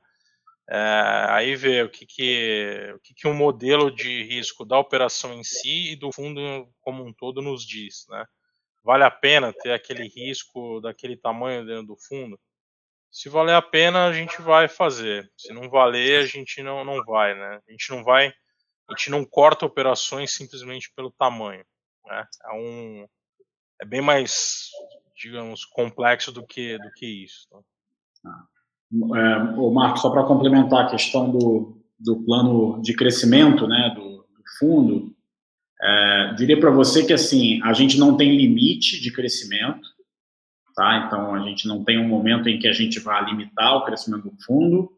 [0.70, 5.33] É, aí ver o que que, o que que um modelo de risco da operação
[5.33, 8.26] em si e do fundo como um todo nos diz, né?
[8.85, 12.38] Vale a pena ter aquele risco daquele tamanho dentro do fundo?
[13.11, 15.31] Se valer a pena, a gente vai fazer.
[15.37, 17.62] Se não valer, a gente não, não vai, né?
[17.66, 21.64] A gente não vai, a gente não corta operações simplesmente pelo tamanho,
[22.04, 22.26] né?
[22.44, 23.09] É um,
[23.81, 24.70] é bem mais,
[25.16, 27.48] digamos, complexo do que do que isso.
[28.22, 28.48] Tá?
[28.90, 34.03] É, o Marco, só para complementar a questão do, do plano de crescimento né, do,
[34.03, 35.14] do fundo,
[35.81, 39.88] é, diria para você que assim a gente não tem limite de crescimento,
[40.74, 41.05] tá?
[41.07, 44.24] Então a gente não tem um momento em que a gente vá limitar o crescimento
[44.24, 44.90] do fundo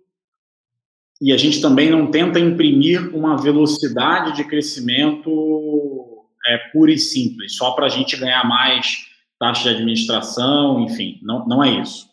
[1.21, 7.57] e a gente também não tenta imprimir uma velocidade de crescimento é, pura e simples,
[7.57, 9.07] só para a gente ganhar mais
[9.39, 12.10] taxa de administração, enfim, não, não é isso.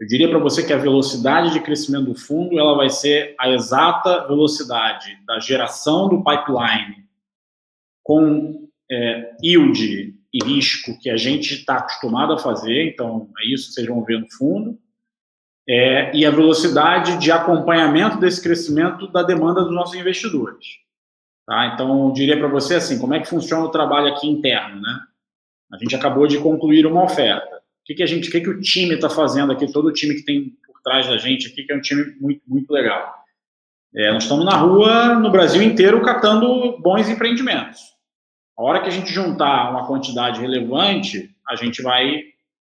[0.00, 3.50] Eu diria para você que a velocidade de crescimento do fundo ela vai ser a
[3.50, 7.04] exata velocidade da geração do pipeline
[8.02, 13.68] com é, yield e risco que a gente está acostumado a fazer, então é isso
[13.68, 14.78] que vocês vão ver no fundo,
[15.68, 20.66] é, e a velocidade de acompanhamento desse crescimento da demanda dos nossos investidores.
[21.46, 21.72] Tá?
[21.74, 25.00] Então, eu diria para você assim, como é que funciona o trabalho aqui interno, né?
[25.72, 27.59] A gente acabou de concluir uma oferta
[27.90, 30.14] que, que a gente, o que, que o time está fazendo aqui, todo o time
[30.14, 33.14] que tem por trás da gente aqui, que é um time muito, muito legal.
[33.94, 37.80] É, nós estamos na rua, no Brasil inteiro, catando bons empreendimentos.
[38.56, 42.22] A hora que a gente juntar uma quantidade relevante, a gente vai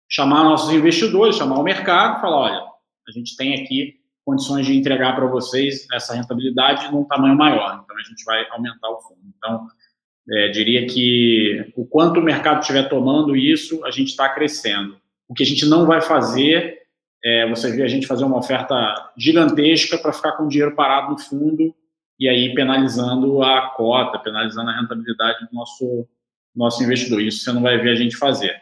[0.07, 2.63] chamar nossos investidores, chamar o mercado, falar, olha,
[3.07, 7.81] a gente tem aqui condições de entregar para vocês essa rentabilidade num tamanho maior.
[7.83, 9.19] Então, a gente vai aumentar o fundo.
[9.37, 9.67] Então,
[10.31, 14.97] é, diria que o quanto o mercado estiver tomando isso, a gente está crescendo.
[15.29, 16.79] O que a gente não vai fazer
[17.23, 18.75] é você vê a gente fazer uma oferta
[19.15, 21.73] gigantesca para ficar com o dinheiro parado no fundo
[22.19, 26.07] e aí penalizando a cota, penalizando a rentabilidade do nosso,
[26.55, 27.21] nosso investidor.
[27.21, 28.55] Isso você não vai ver a gente fazer.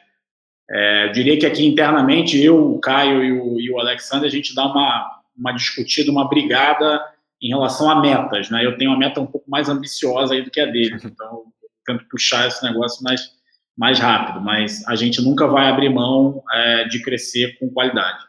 [0.69, 4.31] É, eu diria que aqui internamente, eu, o Caio e o, e o Alexander, a
[4.31, 7.01] gente dá uma, uma discutida, uma brigada
[7.41, 8.49] em relação a metas.
[8.49, 8.65] Né?
[8.65, 11.69] Eu tenho uma meta um pouco mais ambiciosa aí do que a dele, então eu
[11.85, 13.36] tento puxar esse negócio mais
[13.77, 18.25] mais rápido, mas a gente nunca vai abrir mão é, de crescer com qualidade.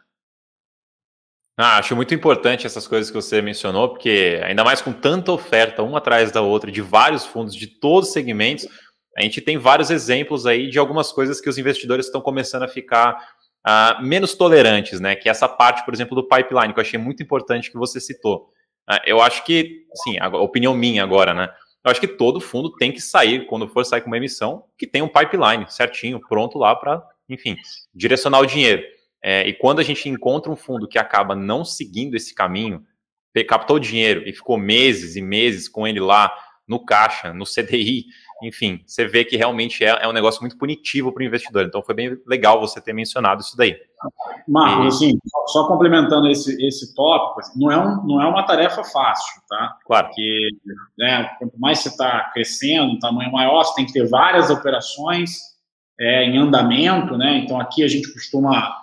[1.57, 5.83] Ah, acho muito importante essas coisas que você mencionou, porque ainda mais com tanta oferta,
[5.83, 8.65] uma atrás da outra, de vários fundos, de todos os segmentos,
[9.17, 12.67] a gente tem vários exemplos aí de algumas coisas que os investidores estão começando a
[12.69, 13.17] ficar
[13.67, 15.15] uh, menos tolerantes, né?
[15.15, 17.99] Que é essa parte, por exemplo, do pipeline, que eu achei muito importante que você
[17.99, 18.49] citou.
[18.89, 21.49] Uh, eu acho que, sim, a opinião minha agora, né?
[21.83, 24.85] Eu acho que todo fundo tem que sair, quando for sair com uma emissão, que
[24.85, 27.55] tem um pipeline certinho, pronto lá para, enfim,
[27.93, 28.83] direcionar o dinheiro.
[29.21, 32.85] É, e quando a gente encontra um fundo que acaba não seguindo esse caminho,
[33.47, 36.33] captou o dinheiro e ficou meses e meses com ele lá
[36.67, 38.05] no caixa, no CDI,
[38.43, 41.65] enfim, você vê que realmente é, é um negócio muito punitivo para o investidor.
[41.65, 43.77] Então foi bem legal você ter mencionado isso daí.
[44.47, 48.83] Marcos, assim, só complementando esse, esse tópico, assim, não, é um, não é uma tarefa
[48.83, 49.77] fácil, tá?
[49.85, 50.07] Claro.
[50.07, 50.49] Porque
[50.97, 55.39] né, quanto mais você está crescendo, um tamanho maior, você tem que ter várias operações
[55.99, 57.37] é, em andamento, né?
[57.39, 58.77] Então aqui a gente costuma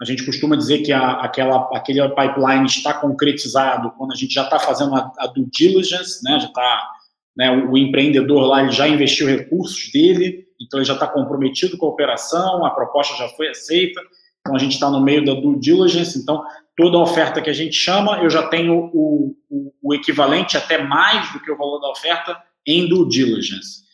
[0.00, 4.42] a gente costuma dizer que a, aquela, aquele pipeline está concretizado quando a gente já
[4.42, 6.40] está fazendo a, a due diligence, né?
[6.40, 6.90] Já está
[7.36, 11.76] né, o, o, empreendedor lá ele já investiu recursos dele, então ele já está comprometido
[11.76, 14.00] com a operação, a proposta já foi aceita,
[14.44, 16.44] então a gente está no meio da due diligence, então
[16.76, 21.32] toda oferta que a gente chama, eu já tenho o, o, o, equivalente até mais
[21.32, 22.36] do que o valor da oferta
[22.66, 23.84] em due diligence.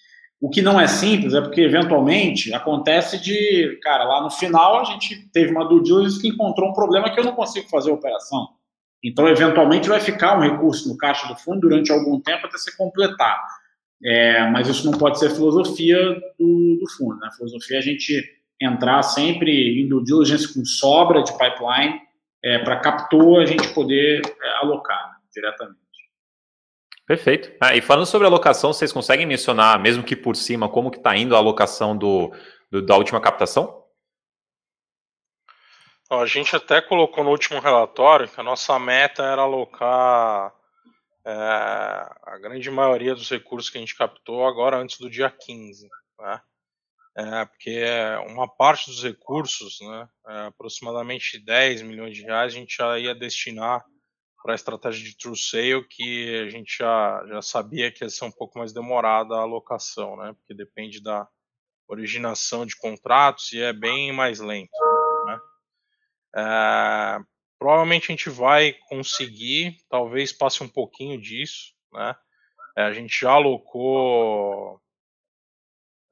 [0.40, 4.84] O que não é simples é porque, eventualmente, acontece de, cara, lá no final a
[4.84, 7.94] gente teve uma due diligence que encontrou um problema que eu não consigo fazer a
[7.94, 8.48] operação.
[9.04, 12.76] Então, eventualmente, vai ficar um recurso no caixa do fundo durante algum tempo até se
[12.76, 13.40] completar.
[14.02, 15.96] É, mas isso não pode ser filosofia
[16.38, 17.16] do, do fundo.
[17.20, 17.28] Né?
[17.28, 22.00] A filosofia é a gente entrar sempre em due diligence com sobra de pipeline
[22.42, 25.80] é, para captou a gente poder é, alocar né, diretamente.
[27.06, 27.50] Perfeito.
[27.60, 31.16] Ah, e falando sobre alocação, vocês conseguem mencionar, mesmo que por cima, como que está
[31.16, 32.32] indo a alocação do,
[32.70, 33.84] do, da última captação?
[36.08, 40.52] A gente até colocou no último relatório que a nossa meta era alocar
[41.24, 45.88] é, a grande maioria dos recursos que a gente captou agora antes do dia 15.
[46.18, 46.40] Né?
[47.20, 47.84] É, porque
[48.28, 53.14] uma parte dos recursos, né, é, aproximadamente 10 milhões de reais, a gente já ia
[53.14, 53.84] destinar
[54.42, 58.24] para a estratégia de true sale, que a gente já, já sabia que ia ser
[58.24, 60.32] um pouco mais demorada a alocação, né?
[60.32, 61.28] Porque depende da
[61.86, 64.70] originação de contratos e é bem mais lento.
[65.26, 65.40] Né?
[66.36, 67.18] É,
[67.58, 72.16] provavelmente a gente vai conseguir, talvez passe um pouquinho disso, né?
[72.78, 74.80] É, a gente já alocou,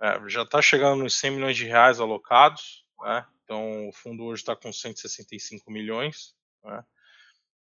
[0.01, 3.27] é, já está chegando nos 100 milhões de reais alocados, né?
[3.45, 6.35] Então o fundo hoje está com 165 milhões,
[6.65, 6.85] né?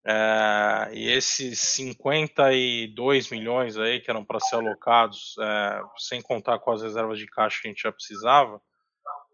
[0.07, 6.71] É, e esses 52 milhões aí que eram para ser alocados, é, sem contar com
[6.71, 8.61] as reservas de caixa que a gente já precisava,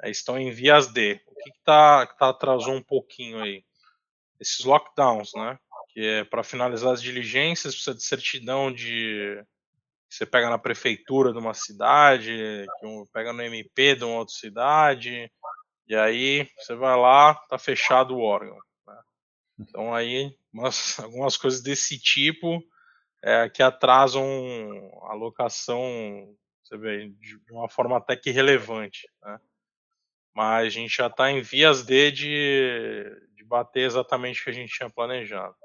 [0.01, 1.21] é, estão em vias D.
[1.27, 3.65] O que, que tá, que tá atrasou um pouquinho aí?
[4.39, 5.59] Esses lockdowns, né?
[5.89, 9.43] Que é para finalizar as diligências, precisa de certidão de.
[10.11, 14.17] Que você pega na prefeitura de uma cidade, que um, pega no MP de uma
[14.17, 15.31] outra cidade,
[15.87, 18.57] e aí você vai lá, tá fechado o órgão.
[19.57, 22.61] Então aí umas, algumas coisas desse tipo
[23.23, 24.25] é, que atrasam
[25.03, 25.81] a locação,
[26.61, 29.07] você vê, de uma forma até que relevante.
[29.21, 29.39] Né?
[30.35, 34.53] Mas a gente já está em vias de, de, de bater exatamente o que a
[34.53, 35.55] gente tinha planejado.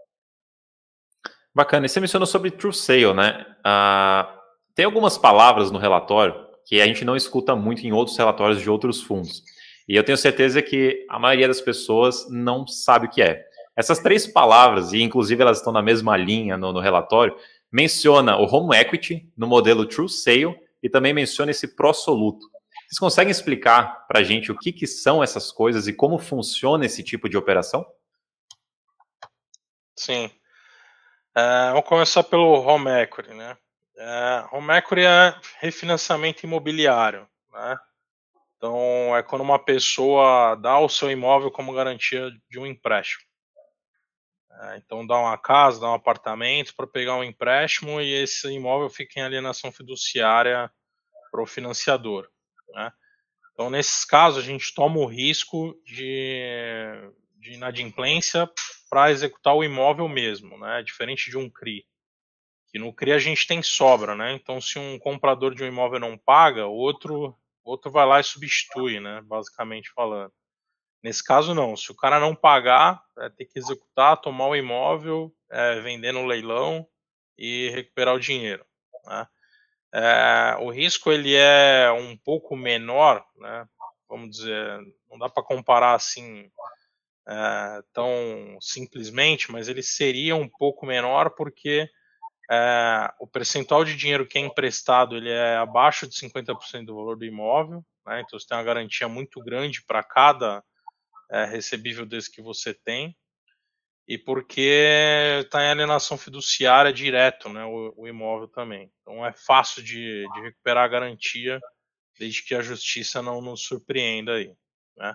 [1.55, 1.87] Bacana.
[1.87, 3.57] E você mencionou sobre True Sale, né?
[3.65, 4.36] Ah,
[4.77, 8.69] tem algumas palavras no relatório que a gente não escuta muito em outros relatórios de
[8.69, 9.43] outros fundos.
[9.89, 13.43] E eu tenho certeza que a maioria das pessoas não sabe o que é.
[13.75, 17.35] Essas três palavras, e inclusive elas estão na mesma linha no, no relatório,
[17.73, 22.47] menciona o home equity no modelo True Sale e também menciona esse pró-soluto.
[22.87, 26.85] Vocês conseguem explicar para a gente o que, que são essas coisas e como funciona
[26.85, 27.87] esse tipo de operação?
[29.97, 30.31] Sim.
[31.35, 33.57] É, vamos começar pelo home equity, né?
[33.99, 37.79] É, equity é refinanciamento imobiliário, né?
[38.57, 43.23] Então é quando uma pessoa dá o seu imóvel como garantia de um empréstimo.
[44.51, 48.89] É, então dá uma casa, dá um apartamento para pegar um empréstimo e esse imóvel
[48.89, 50.71] fica em alienação fiduciária
[51.31, 52.29] para o financiador.
[52.71, 52.91] Né?
[53.53, 56.41] Então nesses casos a gente toma o risco de,
[57.39, 58.49] de inadimplência
[58.89, 60.83] para executar o imóvel mesmo, né?
[60.83, 61.87] diferente de um CRI.
[62.77, 64.35] Que no CRI a gente tem sobra, né?
[64.35, 69.01] Então se um comprador de um imóvel não paga, outro outro vai lá e substitui,
[69.01, 69.23] né?
[69.25, 70.31] Basicamente falando.
[71.03, 71.75] Nesse caso, não.
[71.75, 76.27] Se o cara não pagar, é ter que executar, tomar o imóvel, é, vender no
[76.27, 76.87] leilão
[77.39, 78.67] e recuperar o dinheiro.
[79.07, 79.27] Né?
[79.95, 83.67] É, o risco ele é um pouco menor, né?
[84.07, 86.51] vamos dizer, não dá para comparar assim
[87.27, 91.91] é, tão simplesmente, mas ele seria um pouco menor porque
[92.51, 97.17] é, o percentual de dinheiro que é emprestado ele é abaixo de 50% do valor
[97.17, 98.21] do imóvel, né?
[98.21, 100.63] então você tem uma garantia muito grande para cada
[101.31, 103.17] é, recebível desse que você tem
[104.09, 108.91] e porque está em alienação fiduciária direto, né, o, o, imóvel também.
[109.03, 111.61] Então é fácil de, de, recuperar a garantia
[112.17, 114.55] desde que a justiça não nos surpreenda aí,
[114.97, 115.15] né.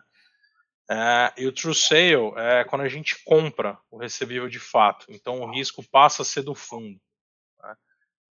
[0.89, 5.39] É, e o true sale é quando a gente compra o recebível de fato, então
[5.39, 6.99] o risco passa a ser do fundo,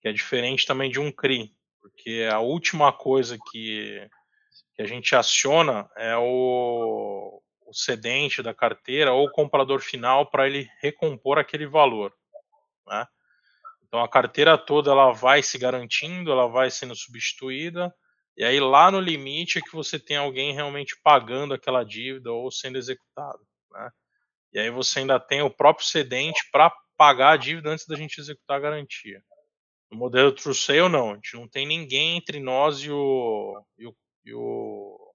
[0.05, 1.50] que é diferente também de um CRI,
[1.80, 4.07] porque a última coisa que,
[4.74, 10.46] que a gente aciona é o, o cedente da carteira ou o comprador final para
[10.46, 12.12] ele recompor aquele valor.
[12.86, 13.07] Né?
[13.86, 17.90] Então a carteira toda ela vai se garantindo, ela vai sendo substituída,
[18.36, 22.50] e aí lá no limite é que você tem alguém realmente pagando aquela dívida ou
[22.50, 23.40] sendo executado.
[23.70, 23.90] Né?
[24.52, 28.20] E aí você ainda tem o próprio cedente para pagar a dívida antes da gente
[28.20, 29.22] executar a garantia.
[29.95, 31.12] No modelo True Sale, não.
[31.12, 35.14] A gente não tem ninguém entre nós e o, e o, e o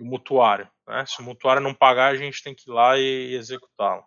[0.00, 0.66] e o mutuário.
[0.88, 1.04] Né?
[1.06, 4.02] Se o mutuário não pagar, a gente tem que ir lá e executá-lo.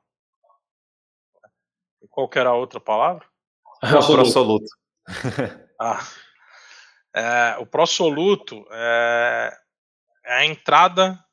[2.09, 3.25] Qual que era a outra palavra?
[3.81, 4.65] Absoluto.
[5.79, 6.01] ah.
[7.15, 9.55] É, o pró-soluto é,
[10.25, 11.23] é a entrada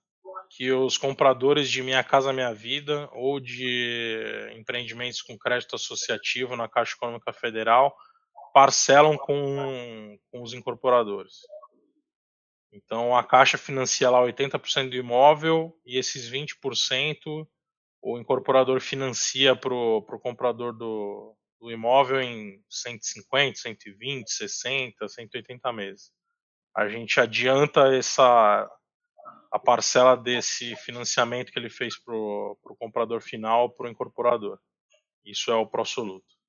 [0.51, 6.69] que os compradores de Minha Casa Minha Vida ou de empreendimentos com crédito associativo na
[6.69, 7.97] Caixa Econômica Federal
[8.53, 11.39] parcelam com, com os incorporadores.
[12.73, 17.47] Então a Caixa financia lá 80% do imóvel e esses 20%
[18.03, 26.11] o incorporador financia para o comprador do, do imóvel em 150, 120, 60, 180 meses.
[26.75, 28.69] A gente adianta essa
[29.53, 34.59] a parcela desse financiamento que ele fez para o comprador final para o incorporador.
[35.25, 36.40] Isso é o pró-soluto.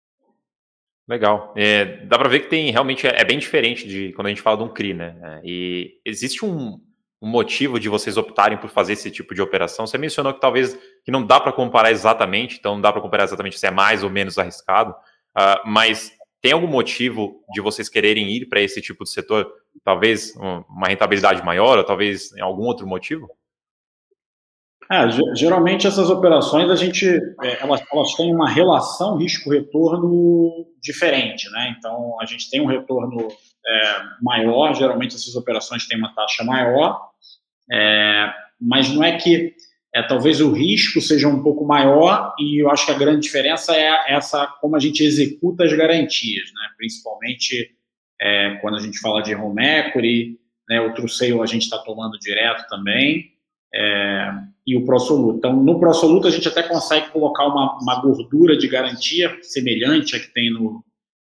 [1.08, 1.54] Legal.
[1.58, 4.42] É, dá para ver que tem realmente é, é, bem diferente de quando a gente
[4.42, 5.16] fala de um CRI, né?
[5.22, 6.80] É, e existe um,
[7.22, 9.88] um, motivo de vocês optarem por fazer esse tipo de operação?
[9.88, 13.24] Você mencionou que talvez que não dá para comparar exatamente, então não dá para comparar
[13.24, 18.30] exatamente se é mais ou menos arriscado, uh, mas tem algum motivo de vocês quererem
[18.32, 19.52] ir para esse tipo de setor?
[19.84, 23.30] Talvez uma rentabilidade maior, ou talvez algum outro motivo?
[24.90, 31.76] É, geralmente essas operações a gente é, elas, elas têm uma relação risco-retorno diferente, né?
[31.78, 33.28] Então a gente tem um retorno
[33.66, 37.10] é, maior, geralmente essas operações têm uma taxa maior,
[37.72, 39.54] é, mas não é que
[39.96, 43.74] é, talvez o risco seja um pouco maior e eu acho que a grande diferença
[43.76, 46.70] é essa como a gente executa as garantias, né?
[46.78, 47.72] Principalmente
[48.20, 50.82] é, quando a gente fala de home equity, né?
[50.82, 53.32] O true sale a gente está tomando direto também
[53.74, 54.34] é,
[54.66, 55.38] e o ProSoluto.
[55.38, 60.20] Então, no ProSoluto, a gente até consegue colocar uma, uma gordura de garantia semelhante à
[60.20, 60.84] que tem no,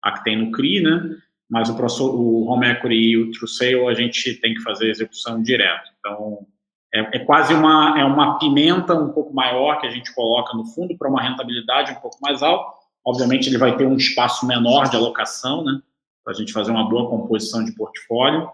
[0.03, 1.17] à que tem no CRI, né?
[1.51, 1.75] mas o,
[2.17, 5.91] o Home Equity e o True Sale a gente tem que fazer execução direto.
[5.99, 6.47] Então,
[6.95, 10.65] é, é, quase uma, é uma pimenta um pouco maior que a gente coloca no
[10.65, 12.79] fundo para uma rentabilidade um pouco mais alta.
[13.05, 15.81] Obviamente, ele vai ter um espaço menor de alocação, né?
[16.23, 18.51] Para a gente fazer uma boa composição de portfólio.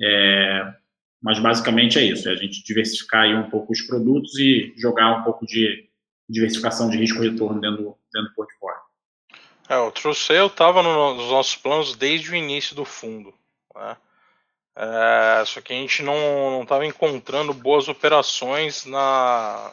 [0.00, 0.74] É,
[1.22, 5.20] mas basicamente é isso, é a gente diversificar aí um pouco os produtos e jogar
[5.20, 5.88] um pouco de
[6.28, 8.80] diversificação de risco e retorno dentro dentro do portfólio.
[9.68, 13.32] É, o True Sale estava no, nos nossos planos desde o início do fundo.
[13.74, 13.96] Né?
[14.76, 19.72] É, só que a gente não estava encontrando boas operações na,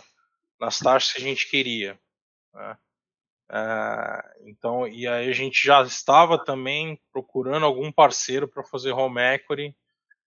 [0.60, 2.00] nas taxas que a gente queria.
[2.54, 2.78] Né?
[3.52, 9.20] É, então, e aí a gente já estava também procurando algum parceiro para fazer home
[9.20, 9.76] equity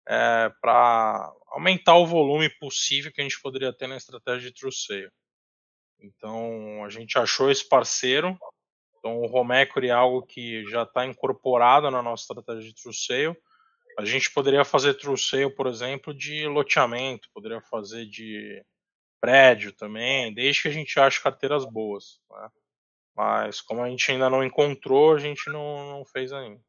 [0.08, 5.10] é, para aumentar o volume possível que a gente poderia ter na estratégia de true.
[5.99, 8.38] Então a gente achou esse parceiro.
[8.97, 13.38] Então o home é algo que já está incorporado na nossa estratégia de true.
[13.97, 15.16] A gente poderia fazer true
[15.56, 18.64] por exemplo, de loteamento, poderia fazer de
[19.22, 22.20] prédio também, desde que a gente ache carteiras boas.
[22.30, 22.49] Né?
[23.16, 26.62] Mas como a gente ainda não encontrou, a gente não, não fez ainda.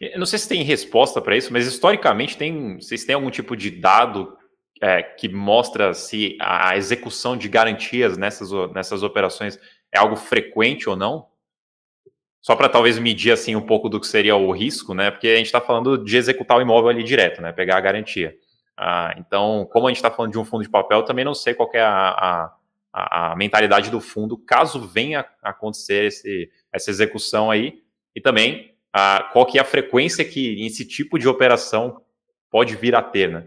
[0.00, 3.56] Eu não sei se tem resposta para isso, mas historicamente tem, vocês têm algum tipo
[3.56, 4.36] de dado
[4.80, 9.58] é, que mostra se a execução de garantias nessas, nessas operações
[9.92, 11.26] é algo frequente ou não?
[12.40, 15.10] Só para talvez medir assim um pouco do que seria o risco, né?
[15.10, 17.52] Porque a gente está falando de executar o imóvel ali direto, né?
[17.52, 18.36] Pegar a garantia.
[18.76, 21.52] Ah, então, como a gente está falando de um fundo de papel, também não sei
[21.52, 22.52] qual é a,
[22.92, 27.82] a, a mentalidade do fundo caso venha a acontecer esse, essa execução aí.
[28.14, 32.04] E também a, qual que é a frequência que esse tipo de operação
[32.50, 33.44] pode vir a ter, né?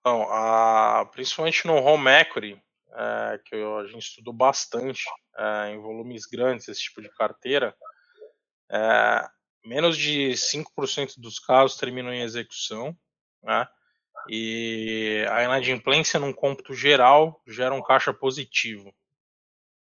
[0.00, 2.60] Então, a, principalmente no home equity,
[2.94, 5.04] é, que a gente estudou bastante
[5.36, 7.74] é, em volumes grandes esse tipo de carteira,
[8.70, 9.28] é,
[9.64, 12.96] menos de 5% dos casos terminam em execução,
[13.42, 13.66] né?
[14.28, 18.94] E a inadimplência num cômputo geral gera um caixa positivo.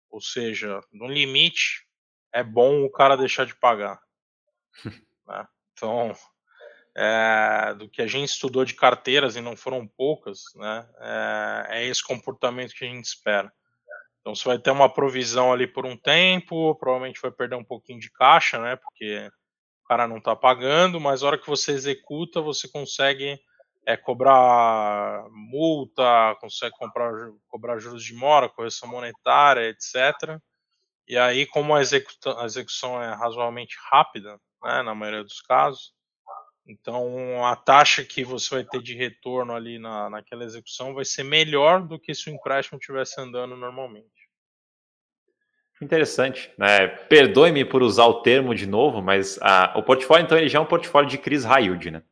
[0.09, 1.87] Ou seja, no limite,
[2.33, 3.99] é bom o cara deixar de pagar.
[5.27, 5.47] né?
[5.73, 6.13] Então,
[6.95, 10.87] é, do que a gente estudou de carteiras e não foram poucas, né?
[10.99, 13.51] É, é, esse comportamento que a gente espera.
[14.19, 17.99] Então, você vai ter uma provisão ali por um tempo, provavelmente vai perder um pouquinho
[17.99, 18.75] de caixa, né?
[18.75, 19.29] Porque
[19.83, 23.39] o cara não está pagando, mas a hora que você executa, você consegue
[23.85, 27.11] é, cobrar multa, consegue comprar,
[27.47, 30.39] cobrar juros de mora, correção monetária, etc.
[31.11, 35.91] E aí, como a, a execução é razoavelmente rápida, né, na maioria dos casos,
[36.65, 41.23] então a taxa que você vai ter de retorno ali na, naquela execução vai ser
[41.23, 44.07] melhor do que se o empréstimo estivesse andando normalmente.
[45.81, 46.49] Interessante.
[46.57, 46.87] Né?
[46.87, 50.61] Perdoe-me por usar o termo de novo, mas ah, o portfólio, então, ele já é
[50.61, 52.03] um portfólio de crise high yield, né?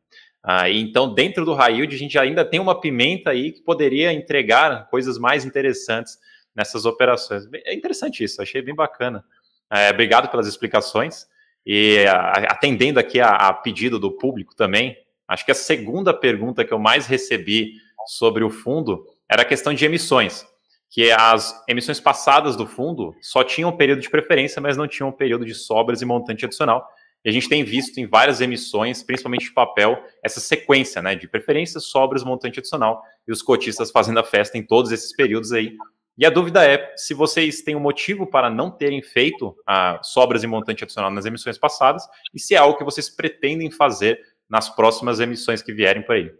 [0.42, 4.90] Ah, então, dentro do yield, a gente ainda tem uma pimenta aí que poderia entregar
[4.90, 6.18] coisas mais interessantes
[6.54, 7.44] nessas operações.
[7.64, 9.24] É interessante isso, achei bem bacana.
[9.70, 11.26] É, obrigado pelas explicações.
[11.64, 12.04] E
[12.48, 14.96] atendendo aqui a, a pedido do público também,
[15.28, 17.74] acho que a segunda pergunta que eu mais recebi
[18.06, 20.44] sobre o fundo era a questão de emissões,
[20.88, 25.44] que as emissões passadas do fundo só tinham período de preferência, mas não tinham período
[25.44, 26.88] de sobras e montante adicional.
[27.24, 31.28] E a gente tem visto em várias emissões, principalmente de papel, essa sequência né, de
[31.28, 35.76] preferência, sobras, montante adicional, e os cotistas fazendo a festa em todos esses períodos aí.
[36.18, 40.42] E a dúvida é se vocês têm um motivo para não terem feito a sobras
[40.42, 44.68] e montante adicional nas emissões passadas, e se é algo que vocês pretendem fazer nas
[44.68, 46.30] próximas emissões que vierem por aí.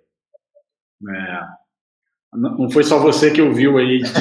[1.08, 1.40] É,
[2.32, 4.12] não foi só você que ouviu aí de,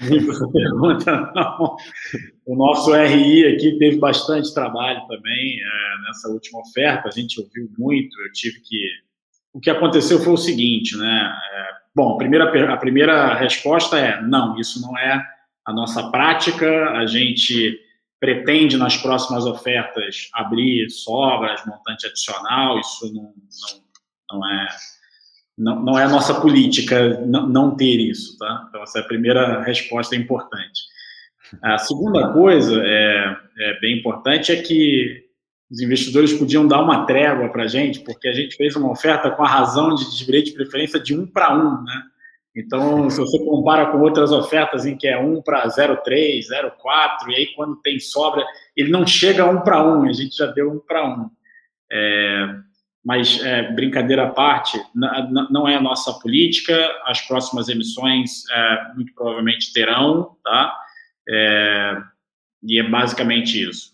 [0.00, 1.76] de pergunta, não.
[2.46, 7.08] O nosso RI aqui teve bastante trabalho também é, nessa última oferta.
[7.08, 8.18] A gente ouviu muito.
[8.22, 8.88] Eu tive que.
[9.52, 11.36] O que aconteceu foi o seguinte, né?
[11.52, 14.58] É, bom, a primeira, a primeira resposta é não.
[14.58, 15.22] Isso não é
[15.66, 16.90] a nossa prática.
[16.90, 17.78] A gente
[18.20, 22.78] pretende nas próximas ofertas abrir sobras, montante adicional.
[22.80, 24.68] Isso não, não, não é
[25.56, 28.66] não, não é a nossa política não, ter isso, tá?
[28.68, 30.82] Então, essa é a primeira resposta importante.
[31.62, 35.23] A segunda coisa é, é bem importante é que
[35.70, 39.30] os investidores podiam dar uma trégua para a gente, porque a gente fez uma oferta
[39.30, 42.02] com a razão de direito de preferência de um para um, né?
[42.56, 47.34] Então, se você compara com outras ofertas em que é 1 para 0,3, 0,4, e
[47.34, 48.44] aí quando tem sobra,
[48.76, 51.30] ele não chega a 1 para 1, a gente já deu 1 para 1.
[51.90, 52.54] É,
[53.04, 59.12] mas é, brincadeira à parte, não é a nossa política, as próximas emissões é, muito
[59.14, 60.78] provavelmente terão, tá?
[61.28, 61.96] É,
[62.62, 63.93] e é basicamente isso.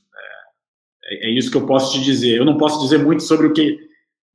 [1.10, 2.38] É, é, isso que eu posso te dizer.
[2.38, 3.78] Eu não posso dizer muito sobre o que.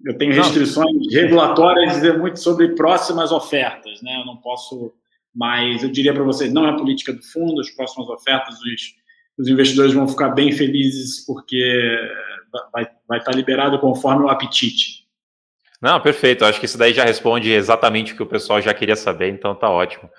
[0.03, 1.09] Eu tenho restrições não.
[1.09, 4.19] regulatórias dizer muito sobre próximas ofertas, né?
[4.21, 4.93] Eu não posso.
[5.34, 8.95] Mas eu diria para vocês, não é a política do fundo, as próximas ofertas, os,
[9.38, 11.97] os investidores vão ficar bem felizes porque
[12.71, 15.05] vai, vai estar liberado conforme o apetite.
[15.82, 16.45] Não, perfeito.
[16.45, 19.53] Acho que isso daí já responde exatamente o que o pessoal já queria saber, então
[19.53, 20.09] tá ótimo.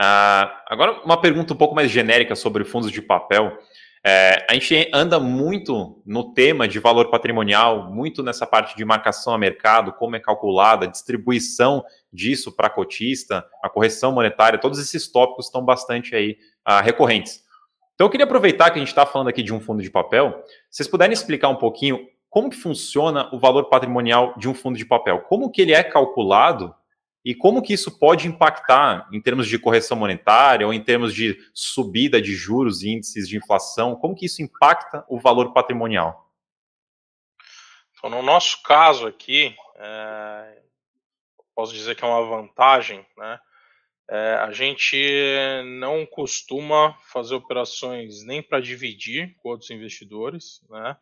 [0.00, 3.56] Uh, agora, uma pergunta um pouco mais genérica sobre fundos de papel.
[4.04, 9.32] É, a gente anda muito no tema de valor patrimonial, muito nessa parte de marcação
[9.32, 15.46] a mercado, como é calculada, distribuição disso para cotista, a correção monetária, todos esses tópicos
[15.46, 16.36] estão bastante aí
[16.68, 17.44] uh, recorrentes.
[17.94, 20.42] Então eu queria aproveitar que a gente está falando aqui de um fundo de papel,
[20.68, 24.84] vocês puderem explicar um pouquinho como que funciona o valor patrimonial de um fundo de
[24.84, 26.74] papel, como que ele é calculado
[27.24, 31.38] e como que isso pode impactar em termos de correção monetária ou em termos de
[31.54, 36.28] subida de juros índices de inflação, como que isso impacta o valor patrimonial?
[37.96, 40.62] Então, no nosso caso aqui, é,
[41.54, 43.38] posso dizer que é uma vantagem, né?
[44.10, 44.96] É, a gente
[45.78, 50.96] não costuma fazer operações nem para dividir com outros investidores, né?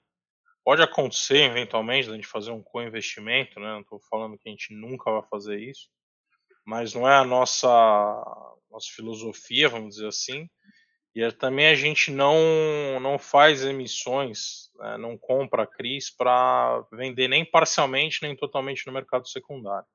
[0.62, 3.72] Pode acontecer eventualmente a gente fazer um co-investimento, né?
[3.72, 5.88] Não estou falando que a gente nunca vai fazer isso,
[6.70, 7.68] mas não é a nossa
[8.70, 10.48] nossa filosofia, vamos dizer assim.
[11.12, 12.36] E é, também a gente não
[13.00, 14.96] não faz emissões, né?
[14.96, 19.86] não compra CRIs para vender nem parcialmente nem totalmente no mercado secundário.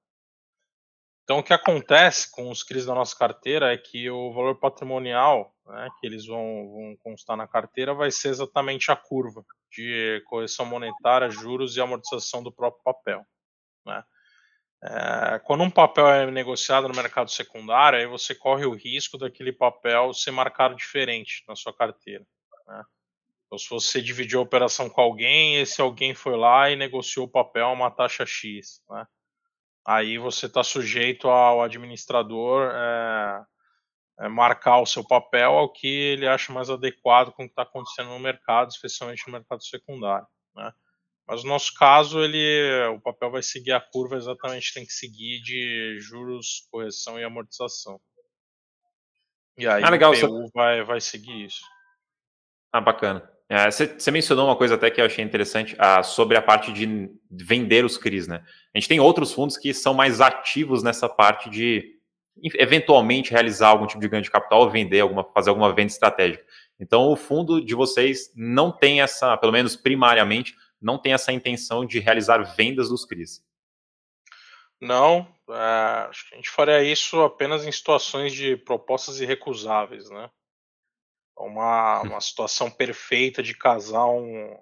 [1.23, 5.55] Então, o que acontece com os CRIs da nossa carteira é que o valor patrimonial
[5.65, 10.65] né, que eles vão, vão constar na carteira vai ser exatamente a curva de correção
[10.65, 13.26] monetária, juros e amortização do próprio papel.
[13.86, 14.03] Né?
[14.84, 19.51] É, quando um papel é negociado no mercado secundário, aí você corre o risco daquele
[19.51, 22.26] papel ser marcado diferente na sua carteira.
[22.67, 22.84] Né?
[23.45, 27.32] Então, se você dividiu a operação com alguém, esse alguém foi lá e negociou o
[27.32, 28.82] papel a uma taxa X.
[28.89, 29.07] Né?
[29.86, 33.45] aí você está sujeito ao administrador é,
[34.21, 37.61] é, marcar o seu papel ao que ele acha mais adequado com o que está
[37.61, 40.28] acontecendo no mercado, especialmente no mercado secundário.
[40.55, 40.71] Né?
[41.28, 45.41] Mas no nosso caso, ele, o papel vai seguir a curva exatamente tem que seguir
[45.41, 47.99] de juros, correção e amortização.
[49.57, 51.61] E aí ah, legal, o PU vai, vai seguir isso.
[52.71, 53.28] Ah, bacana.
[53.71, 57.09] Você é, mencionou uma coisa até que eu achei interessante ah, sobre a parte de
[57.30, 58.43] vender os CRIs, né?
[58.73, 61.95] A gente tem outros fundos que são mais ativos nessa parte de
[62.55, 66.43] eventualmente realizar algum tipo de ganho de capital ou vender alguma, fazer alguma venda estratégica.
[66.80, 71.86] Então, o fundo de vocês não tem essa, pelo menos primariamente, não tem essa intenção
[71.86, 73.43] de realizar vendas dos CRIs.
[74.82, 80.30] Não, é, acho que a gente faria isso apenas em situações de propostas irrecusáveis, né?
[81.38, 84.57] uma, uma situação perfeita de casar um.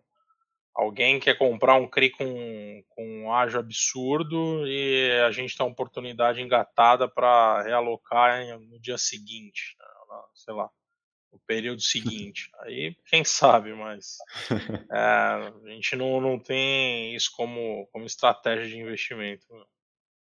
[0.76, 5.72] Alguém quer comprar um CRI com, com um ágio absurdo e a gente tem uma
[5.72, 10.68] oportunidade engatada para realocar no dia seguinte, né, sei lá,
[11.34, 12.50] no período seguinte.
[12.62, 14.18] Aí, quem sabe, mas
[14.92, 19.46] é, a gente não, não tem isso como, como estratégia de investimento.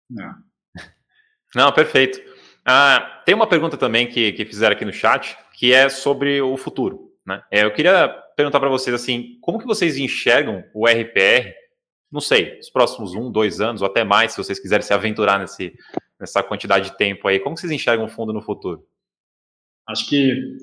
[0.09, 0.33] Não,
[1.55, 2.19] não perfeito.
[2.65, 6.57] Ah, tem uma pergunta também que, que fizeram aqui no chat, que é sobre o
[6.57, 7.13] futuro.
[7.25, 7.43] Né?
[7.51, 11.53] É, eu queria perguntar para vocês assim, como que vocês enxergam o RPR,
[12.11, 15.39] não sei, os próximos um, dois anos, ou até mais, se vocês quiserem se aventurar
[15.39, 15.73] nesse,
[16.19, 18.87] nessa quantidade de tempo aí, como que vocês enxergam o fundo no futuro?
[19.87, 20.57] Acho que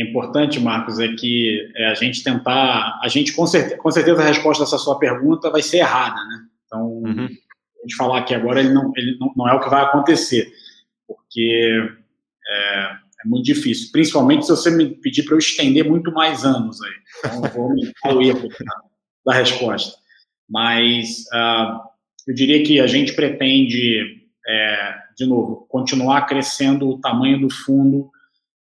[0.00, 4.22] é importante, Marcos, é que é, a gente tentar, a gente com certeza, com certeza
[4.22, 6.46] a resposta dessa sua pergunta vai ser errada, né?
[6.66, 7.24] Então, uhum.
[7.24, 10.52] a gente falar aqui agora, ele não, ele não, não é o que vai acontecer
[11.30, 11.88] porque
[12.48, 12.82] é,
[13.24, 16.92] é muito difícil, principalmente se você me pedir para eu estender muito mais anos aí.
[17.18, 18.48] Então, eu vou aumentar o erro
[19.26, 19.98] da resposta.
[20.48, 21.80] Mas uh,
[22.26, 28.10] eu diria que a gente pretende, é, de novo, continuar crescendo o tamanho do fundo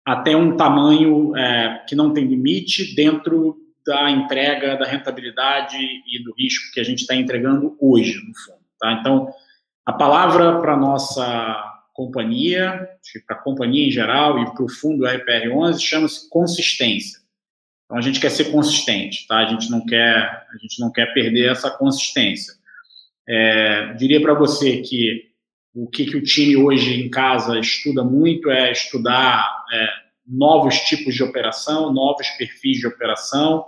[0.06, 6.34] até um tamanho é, que não tem limite dentro da entrega da rentabilidade e do
[6.38, 8.66] risco que a gente está entregando hoje no fundo.
[8.80, 8.93] Tá?
[8.93, 9.30] Então,
[9.86, 12.89] a palavra para nossa companhia,
[13.26, 17.20] para a companhia em geral e para o fundo RPR11, chama-se consistência.
[17.86, 19.38] Então a gente quer ser consistente, tá?
[19.38, 22.53] A gente não quer, a gente não quer perder essa consistência.
[23.28, 25.30] É, diria para você que
[25.76, 29.88] o que, que o time hoje em casa estuda muito é estudar é,
[30.26, 33.66] novos tipos de operação, novos perfis de operação,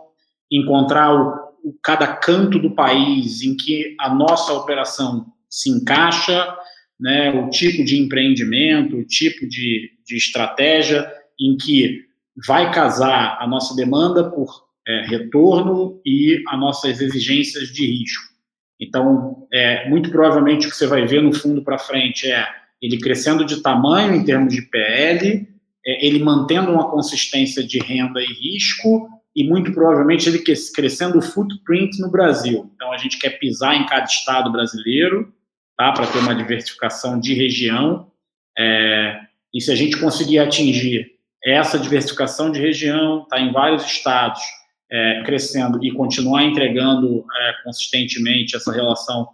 [0.50, 6.56] encontrar o, o, cada canto do país em que a nossa operação se encaixa
[6.98, 12.06] né, o tipo de empreendimento, o tipo de, de estratégia em que
[12.48, 14.48] vai casar a nossa demanda por
[14.88, 18.37] é, retorno e as nossas exigências de risco.
[18.80, 22.48] Então, é, muito provavelmente o que você vai ver no fundo para frente é
[22.82, 25.48] ele crescendo de tamanho em termos de PL,
[25.86, 31.22] é, ele mantendo uma consistência de renda e risco, e muito provavelmente ele crescendo o
[31.22, 32.72] footprint no Brasil.
[32.76, 35.32] Então, a gente quer pisar em cada estado brasileiro,
[35.78, 35.92] tá?
[35.92, 38.12] para ter uma diversificação de região.
[38.58, 39.20] É,
[39.54, 44.42] e se a gente conseguir atingir essa diversificação de região, está em vários estados,
[44.90, 49.30] é, crescendo e continuar entregando é, consistentemente essa relação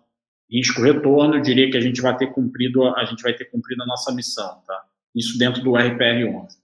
[0.49, 4.11] risco-retorno, diria que a gente vai ter cumprido a gente vai ter cumprido a nossa
[4.13, 4.83] missão, tá?
[5.15, 6.57] Isso dentro do RPR 11.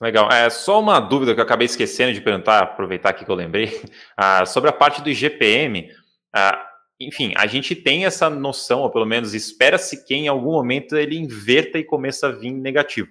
[0.00, 0.28] Legal.
[0.32, 3.80] É só uma dúvida que eu acabei esquecendo de perguntar, aproveitar aqui que eu lembrei,
[4.16, 5.90] ah, sobre a parte do IGPM.
[6.34, 10.96] Ah, enfim, a gente tem essa noção, ou pelo menos espera-se que em algum momento
[10.96, 13.08] ele inverta e comece a vir negativo.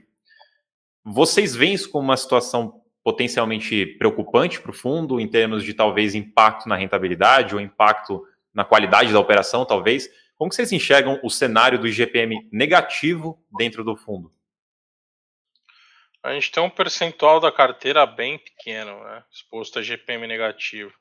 [1.04, 6.16] Vocês veem isso como uma situação potencialmente preocupante para o fundo, em termos de talvez
[6.16, 10.10] impacto na rentabilidade ou impacto na qualidade da operação, talvez?
[10.36, 14.34] Como vocês enxergam o cenário do IGPM negativo dentro do fundo?
[16.24, 20.94] A gente tem um percentual da carteira bem pequeno, né, exposto a GPM negativo.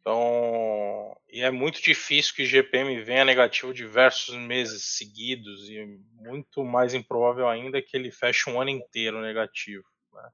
[0.00, 5.84] Então, e é muito difícil que GPM venha negativo diversos meses seguidos e
[6.14, 9.84] muito mais improvável ainda que ele feche um ano inteiro negativo.
[10.12, 10.30] Né?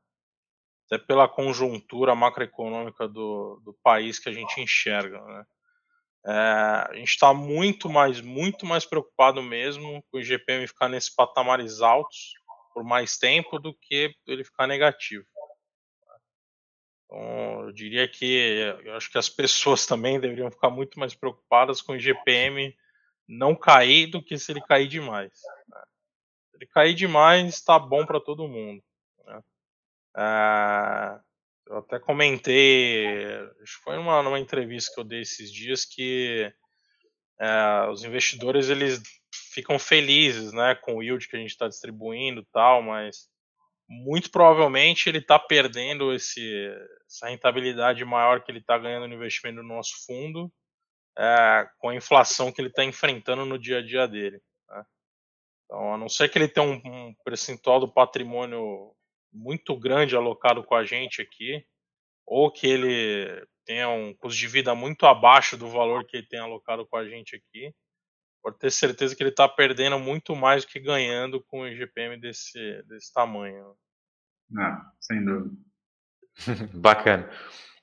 [0.87, 5.21] Até pela conjuntura macroeconômica do, do país que a gente enxerga.
[5.21, 5.45] Né?
[6.27, 11.15] É, a gente está muito mais, muito mais preocupado mesmo com o GPM ficar nesses
[11.15, 12.35] patamares altos
[12.73, 15.25] por mais tempo do que ele ficar negativo.
[17.05, 21.81] Então, eu diria que eu acho que as pessoas também deveriam ficar muito mais preocupadas
[21.81, 22.75] com o GPM
[23.27, 25.33] não cair do que se ele cair demais.
[25.69, 25.83] Né?
[26.51, 28.83] Se ele cair demais, está bom para todo mundo.
[30.17, 31.21] É,
[31.67, 33.27] eu até comentei,
[33.63, 36.53] acho que foi numa, numa entrevista que eu dei esses dias que
[37.41, 39.03] é, os investidores eles
[39.53, 43.29] ficam felizes, né, com o yield que a gente está distribuindo, tal, mas
[43.89, 46.73] muito provavelmente ele está perdendo esse,
[47.07, 50.53] essa rentabilidade maior que ele está ganhando no investimento no nosso fundo
[51.17, 54.41] é, com a inflação que ele está enfrentando no dia a dia dele.
[54.69, 54.85] Né?
[55.65, 58.95] Então, a não ser que ele tenha um, um, percentual do patrimônio
[59.35, 61.67] muito grande alocado com a gente aqui,
[62.27, 66.39] ou que ele tenha um custo de vida muito abaixo do valor que ele tem
[66.39, 67.75] alocado com a gente aqui,
[68.43, 72.19] pode ter certeza que ele está perdendo muito mais do que ganhando com o IGPM
[72.21, 73.75] desse, desse tamanho.
[74.57, 75.57] Ah, sem dúvida.
[76.75, 77.31] Bacana.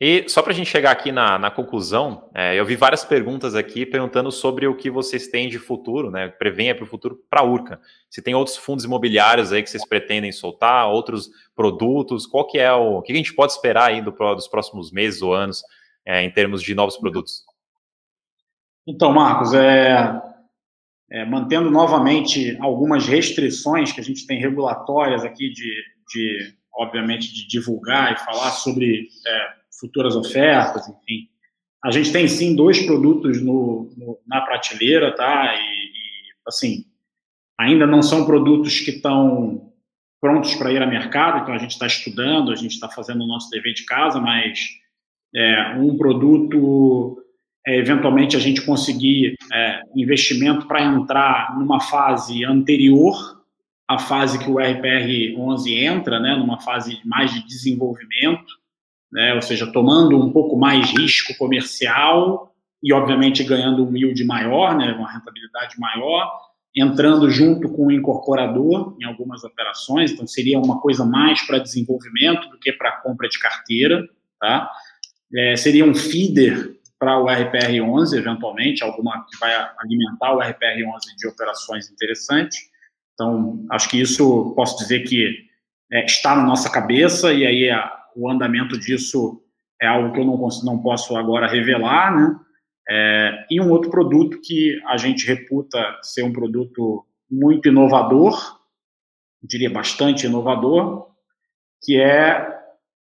[0.04, 3.54] E só para a gente chegar aqui na, na conclusão, é, eu vi várias perguntas
[3.54, 6.28] aqui perguntando sobre o que vocês têm de futuro, né?
[6.28, 7.80] Prevenha para o futuro para a Urca.
[8.10, 12.74] Se tem outros fundos imobiliários aí que vocês pretendem soltar, outros produtos, qual que é
[12.74, 15.62] o, o que a gente pode esperar aí do, dos próximos meses ou anos
[16.04, 17.44] é, em termos de novos produtos?
[18.88, 20.20] Então, Marcos, é,
[21.12, 27.48] é, mantendo novamente algumas restrições que a gente tem regulatórias aqui de, de obviamente, de
[27.48, 31.28] divulgar e falar sobre é, futuras ofertas, enfim.
[31.84, 35.56] A gente tem sim dois produtos no, no na prateleira, tá?
[35.56, 36.86] E, e, assim,
[37.60, 39.74] ainda não são produtos que estão
[40.22, 43.28] prontos para ir ao mercado, então a gente está estudando, a gente está fazendo o
[43.28, 44.60] nosso dever de casa, mas
[45.36, 47.24] é, um produto,
[47.66, 53.42] é, eventualmente a gente conseguir é, investimento para entrar numa fase anterior
[53.88, 58.61] à fase que o RPR 11 entra, né, numa fase mais de desenvolvimento,
[59.12, 64.76] né, ou seja, tomando um pouco mais risco comercial e, obviamente, ganhando um yield maior,
[64.76, 66.32] né, uma rentabilidade maior,
[66.76, 72.48] entrando junto com o incorporador em algumas operações, então seria uma coisa mais para desenvolvimento
[72.50, 74.08] do que para compra de carteira,
[74.40, 74.72] tá?
[75.36, 81.28] É, seria um feeder para o RPR11, eventualmente, alguma que vai alimentar o RPR11 de
[81.28, 82.60] operações interessantes.
[83.14, 85.36] Então, acho que isso posso dizer que
[85.92, 89.42] é, está na nossa cabeça e aí a, o andamento disso
[89.82, 92.40] é algo que eu não, não posso agora revelar, né?
[92.90, 98.60] É, e um outro produto que a gente reputa ser um produto muito inovador,
[99.42, 101.08] diria bastante inovador,
[101.82, 102.60] que é,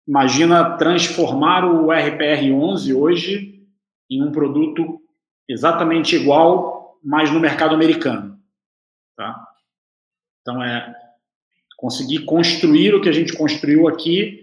[0.07, 3.67] imagina transformar o RPR11 hoje
[4.09, 5.01] em um produto
[5.49, 8.39] exatamente igual, mas no mercado americano.
[9.17, 9.35] Tá?
[10.41, 10.93] Então, é
[11.77, 14.42] conseguir construir o que a gente construiu aqui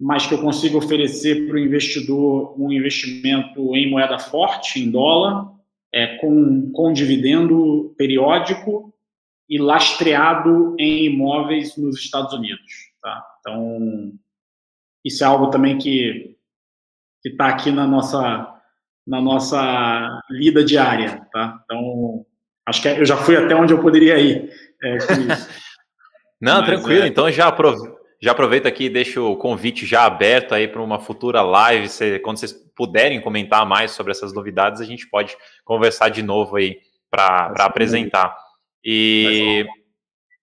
[0.00, 5.52] mas que eu consiga oferecer para o investidor um investimento em moeda forte, em dólar,
[5.92, 8.92] é, com, com dividendo periódico
[9.48, 12.92] e lastreado em imóveis nos Estados Unidos.
[13.00, 13.24] Tá?
[13.40, 14.12] Então,
[15.04, 16.36] isso é algo também que
[17.24, 18.60] está aqui na nossa,
[19.06, 21.26] na nossa vida diária.
[21.32, 21.60] Tá?
[21.64, 22.26] Então,
[22.66, 24.50] acho que eu já fui até onde eu poderia ir
[24.82, 25.48] é, com isso.
[26.40, 27.04] Não, Mas, tranquilo.
[27.04, 27.06] É...
[27.06, 27.93] Então já aproveita
[28.24, 31.90] já aproveita aqui e deixa o convite já aberto aí para uma futura live.
[31.90, 36.56] Se, quando vocês puderem comentar mais sobre essas novidades, a gente pode conversar de novo
[36.56, 36.78] aí
[37.10, 38.34] para apresentar.
[38.82, 39.66] E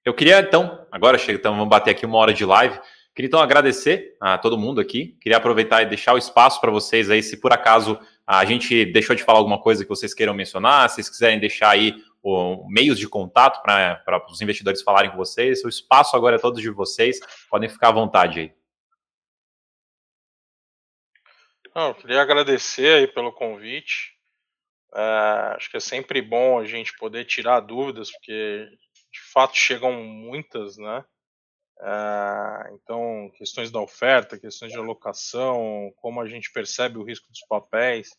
[0.05, 2.79] eu queria então, agora chega, então vamos bater aqui uma hora de live.
[3.15, 5.17] Queria então agradecer a todo mundo aqui.
[5.19, 9.15] Queria aproveitar e deixar o espaço para vocês aí, se por acaso a gente deixou
[9.15, 12.99] de falar alguma coisa que vocês queiram mencionar, se vocês quiserem deixar aí o, meios
[12.99, 15.63] de contato para os investidores falarem com vocês.
[15.63, 17.19] O espaço agora é todo de vocês.
[17.49, 18.53] Podem ficar à vontade aí.
[21.73, 24.17] Não, eu queria agradecer aí pelo convite.
[24.93, 28.67] É, acho que é sempre bom a gente poder tirar dúvidas, porque
[29.11, 31.05] de fato chegam muitas, né?
[31.81, 37.41] É, então, questões da oferta, questões de alocação, como a gente percebe o risco dos
[37.47, 38.09] papéis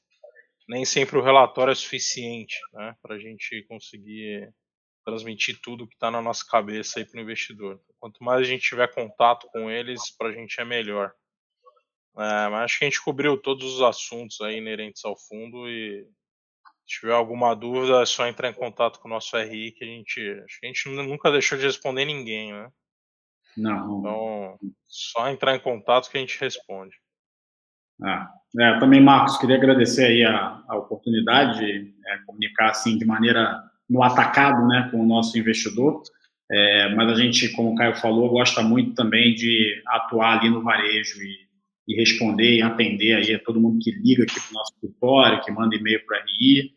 [0.69, 4.53] nem sempre o relatório é suficiente né, para a gente conseguir
[5.05, 7.81] transmitir tudo que está na nossa cabeça aí para o investidor.
[7.99, 11.13] Quanto mais a gente tiver contato com eles, para a gente é melhor.
[12.17, 16.07] É, mas acho que a gente cobriu todos os assuntos aí inerentes ao fundo e
[16.87, 19.87] se tiver alguma dúvida é só entrar em contato com o nosso RI que a
[19.87, 22.71] gente, acho que a gente nunca deixou de responder ninguém, né?
[23.57, 23.99] Não.
[23.99, 26.97] Então, só entrar em contato que a gente responde.
[28.03, 33.05] Ah, é, também, Marcos, queria agradecer aí a, a oportunidade de é, comunicar assim de
[33.05, 36.03] maneira no atacado, né, com o nosso investidor.
[36.51, 40.63] É, mas a gente, como o Caio falou, gosta muito também de atuar ali no
[40.63, 41.37] varejo e,
[41.89, 45.41] e responder e atender aí a todo mundo que liga aqui para o nosso escritório,
[45.43, 46.73] que manda e-mail para o RI.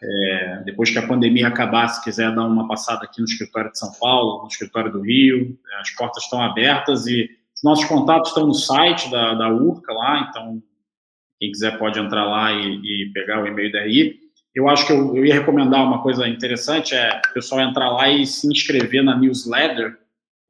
[0.00, 3.78] É, depois que a pandemia acabar, se quiser dar uma passada aqui no escritório de
[3.78, 8.46] São Paulo, no escritório do Rio, as portas estão abertas e os nossos contatos estão
[8.46, 10.62] no site da, da URCA lá, então
[11.38, 14.18] quem quiser pode entrar lá e, e pegar o e-mail da RI.
[14.54, 18.08] Eu acho que eu, eu, ia recomendar uma coisa interessante, é o pessoal entrar lá
[18.08, 19.96] e se inscrever na newsletter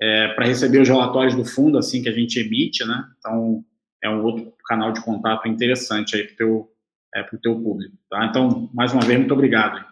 [0.00, 3.04] é, para receber os relatórios do fundo assim que a gente emite, né?
[3.18, 3.64] Então,
[4.02, 6.68] é um outro canal de contato interessante aí para o teu,
[7.14, 8.24] é, teu público, tá?
[8.26, 9.84] Então, mais uma vez, muito obrigado.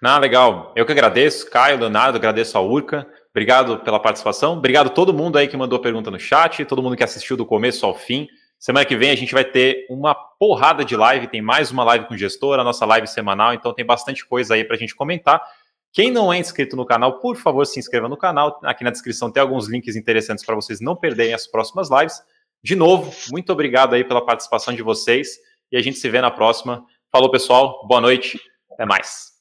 [0.00, 0.72] Não, legal.
[0.76, 3.06] Eu que agradeço, Caio, Leonardo, agradeço a Urca.
[3.30, 4.52] Obrigado pela participação.
[4.52, 7.46] Obrigado a todo mundo aí que mandou pergunta no chat, todo mundo que assistiu do
[7.46, 8.28] começo ao fim.
[8.64, 12.06] Semana que vem a gente vai ter uma porrada de live, tem mais uma live
[12.06, 15.38] com gestor, a nossa live semanal, então tem bastante coisa aí para a gente comentar.
[15.92, 18.58] Quem não é inscrito no canal, por favor, se inscreva no canal.
[18.64, 22.22] Aqui na descrição tem alguns links interessantes para vocês não perderem as próximas lives.
[22.62, 25.36] De novo, muito obrigado aí pela participação de vocês
[25.70, 26.86] e a gente se vê na próxima.
[27.12, 27.86] Falou, pessoal.
[27.86, 28.40] Boa noite.
[28.72, 29.32] Até mais.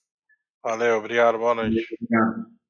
[0.62, 1.38] Valeu, obrigado.
[1.38, 1.82] Boa noite.
[2.02, 2.63] Obrigado.